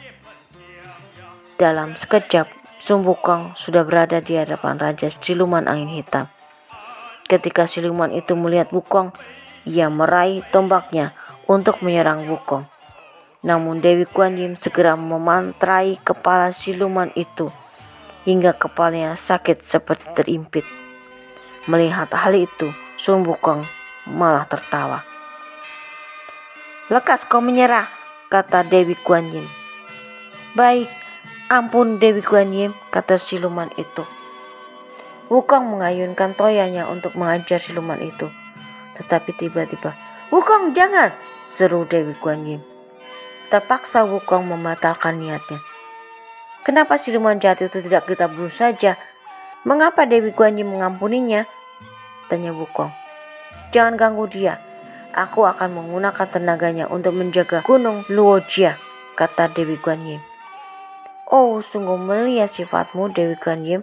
Dalam 1.60 2.00
sekejap, 2.00 2.47
Sun 2.80 3.04
Wukong 3.04 3.60
sudah 3.60 3.84
berada 3.84 4.24
di 4.24 4.39
hadapan 4.39 4.80
Raja 4.80 5.12
Siluman 5.12 5.67
Angin 5.67 5.91
Hitam. 5.91 6.32
Ketika 7.28 7.67
siluman 7.67 8.08
itu 8.15 8.32
melihat 8.39 8.71
Wukong, 8.71 9.12
ia 9.67 9.91
meraih 9.91 10.47
tombaknya 10.50 11.12
untuk 11.43 11.84
menyerang 11.84 12.24
Wukong. 12.32 12.71
Namun 13.43 13.84
Dewi 13.84 14.08
Kuan 14.08 14.39
Yin 14.39 14.56
segera 14.56 14.95
memantrai 14.95 16.00
kepala 16.00 16.56
siluman 16.56 17.12
itu 17.19 17.52
hingga 18.27 18.53
kepalanya 18.53 19.17
sakit 19.17 19.65
seperti 19.65 20.13
terimpit. 20.13 20.65
Melihat 21.69 22.10
hal 22.13 22.34
itu, 22.34 22.73
Sun 22.97 23.25
Wukong 23.25 23.65
malah 24.10 24.45
tertawa. 24.49 25.05
Lekas 26.91 27.23
kau 27.23 27.39
menyerah, 27.39 27.88
kata 28.27 28.67
Dewi 28.67 28.97
Kuan 28.99 29.29
Yin. 29.31 29.47
Baik, 30.57 30.91
ampun 31.47 32.01
Dewi 32.03 32.19
Kuan 32.19 32.51
Yin, 32.51 32.75
kata 32.91 33.15
siluman 33.15 33.71
itu. 33.79 34.03
Wukong 35.31 35.71
mengayunkan 35.77 36.36
toyanya 36.36 36.91
untuk 36.91 37.15
mengajar 37.15 37.63
siluman 37.63 38.01
itu. 38.03 38.27
Tetapi 38.99 39.31
tiba-tiba, 39.39 39.95
Wukong 40.27 40.75
jangan, 40.75 41.15
seru 41.55 41.88
Dewi 41.88 42.12
Kuan 42.19 42.43
Yin. 42.43 42.62
Terpaksa 43.47 44.03
Wukong 44.03 44.51
membatalkan 44.51 45.19
niatnya. 45.23 45.70
Kenapa 46.62 46.93
siluman 46.93 47.41
jahat 47.41 47.65
itu 47.65 47.82
tidak 47.82 48.06
kita 48.06 48.30
bunuh 48.30 48.54
saja? 48.54 48.93
Mengapa 49.65 50.06
Dewi 50.06 50.30
Guan 50.30 50.62
Yin 50.62 50.69
mengampuninya? 50.69 51.50
Tanya 52.30 52.54
Wukong. 52.54 52.93
Jangan 53.74 53.97
ganggu 53.97 54.30
dia. 54.30 54.62
Aku 55.10 55.50
akan 55.50 55.74
menggunakan 55.74 56.28
tenaganya 56.30 56.86
untuk 56.86 57.17
menjaga 57.17 57.65
gunung 57.65 58.06
Luojia, 58.13 58.78
kata 59.17 59.50
Dewi 59.52 59.82
Guan 59.82 60.06
Yin. 60.06 60.21
Oh, 61.34 61.65
sungguh 61.65 61.97
mulia 61.97 62.45
sifatmu 62.45 63.10
Dewi 63.10 63.36
Guan 63.41 63.65
Yin, 63.65 63.82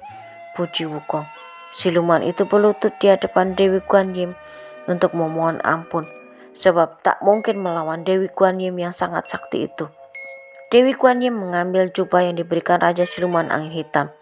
puji 0.55 0.87
Wukong. 0.87 1.27
Siluman 1.75 2.23
itu 2.23 2.47
berlutut 2.47 2.95
di 3.03 3.11
hadapan 3.11 3.59
Dewi 3.59 3.83
Guan 3.83 4.15
Yin 4.15 4.39
untuk 4.87 5.19
memohon 5.19 5.59
ampun 5.67 6.07
sebab 6.59 6.99
tak 7.03 7.23
mungkin 7.27 7.59
melawan 7.63 8.03
Dewi 8.03 8.31
Kuan 8.31 8.59
Yin 8.59 8.79
yang 8.79 8.95
sangat 8.95 9.31
sakti 9.31 9.67
itu. 9.67 9.87
Dewi 10.69 10.93
Kuan 10.93 11.25
Yin 11.25 11.33
mengambil 11.33 11.89
jubah 11.89 12.29
yang 12.29 12.37
diberikan 12.37 12.77
Raja 12.77 13.09
Siluman 13.09 13.49
Angin 13.49 13.73
Hitam, 13.73 14.13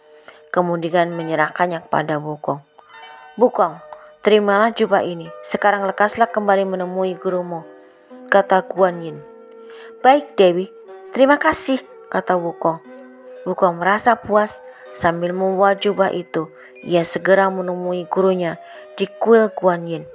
kemudian 0.54 1.10
menyerahkannya 1.10 1.82
kepada 1.82 2.22
Wukong. 2.22 2.62
Wukong, 3.34 3.82
terimalah 4.22 4.70
jubah 4.70 5.02
ini, 5.02 5.26
sekarang 5.42 5.82
lekaslah 5.90 6.30
kembali 6.30 6.62
menemui 6.62 7.18
gurumu, 7.18 7.66
kata 8.30 8.62
Kuan 8.62 9.02
Yin. 9.02 9.18
Baik 10.06 10.38
Dewi, 10.38 10.70
terima 11.10 11.34
kasih, 11.34 11.82
kata 12.14 12.38
Wukong. 12.38 12.78
Wukong 13.42 13.82
merasa 13.82 14.14
puas 14.14 14.62
sambil 14.94 15.34
membawa 15.34 15.74
jubah 15.74 16.14
itu. 16.14 16.46
Ia 16.86 17.02
segera 17.02 17.50
menemui 17.50 18.06
gurunya 18.06 18.54
di 18.94 19.10
kuil 19.18 19.50
Kuan 19.50 19.90
Yin. 19.90 20.06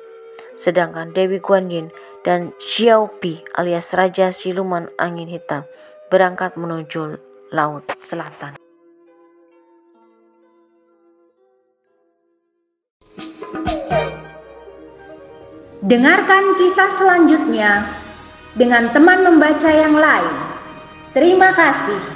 Sedangkan 0.55 1.11
Dewi 1.11 1.43
Kuan 1.43 1.67
Yin 1.67 1.91
dan 2.23 2.55
Xiao 2.55 3.19
Pi 3.19 3.43
alias 3.51 3.91
Raja 3.91 4.31
Siluman 4.31 4.87
Angin 4.95 5.27
Hitam 5.27 5.67
berangkat 6.11 6.59
menuju 6.59 7.15
Laut 7.55 7.87
Selatan. 8.03 8.59
Dengarkan 15.81 16.59
kisah 16.59 16.91
selanjutnya 16.93 17.87
dengan 18.59 18.91
teman 18.91 19.23
membaca 19.23 19.71
yang 19.71 19.95
lain. 19.95 20.35
Terima 21.15 21.55
kasih. 21.55 22.10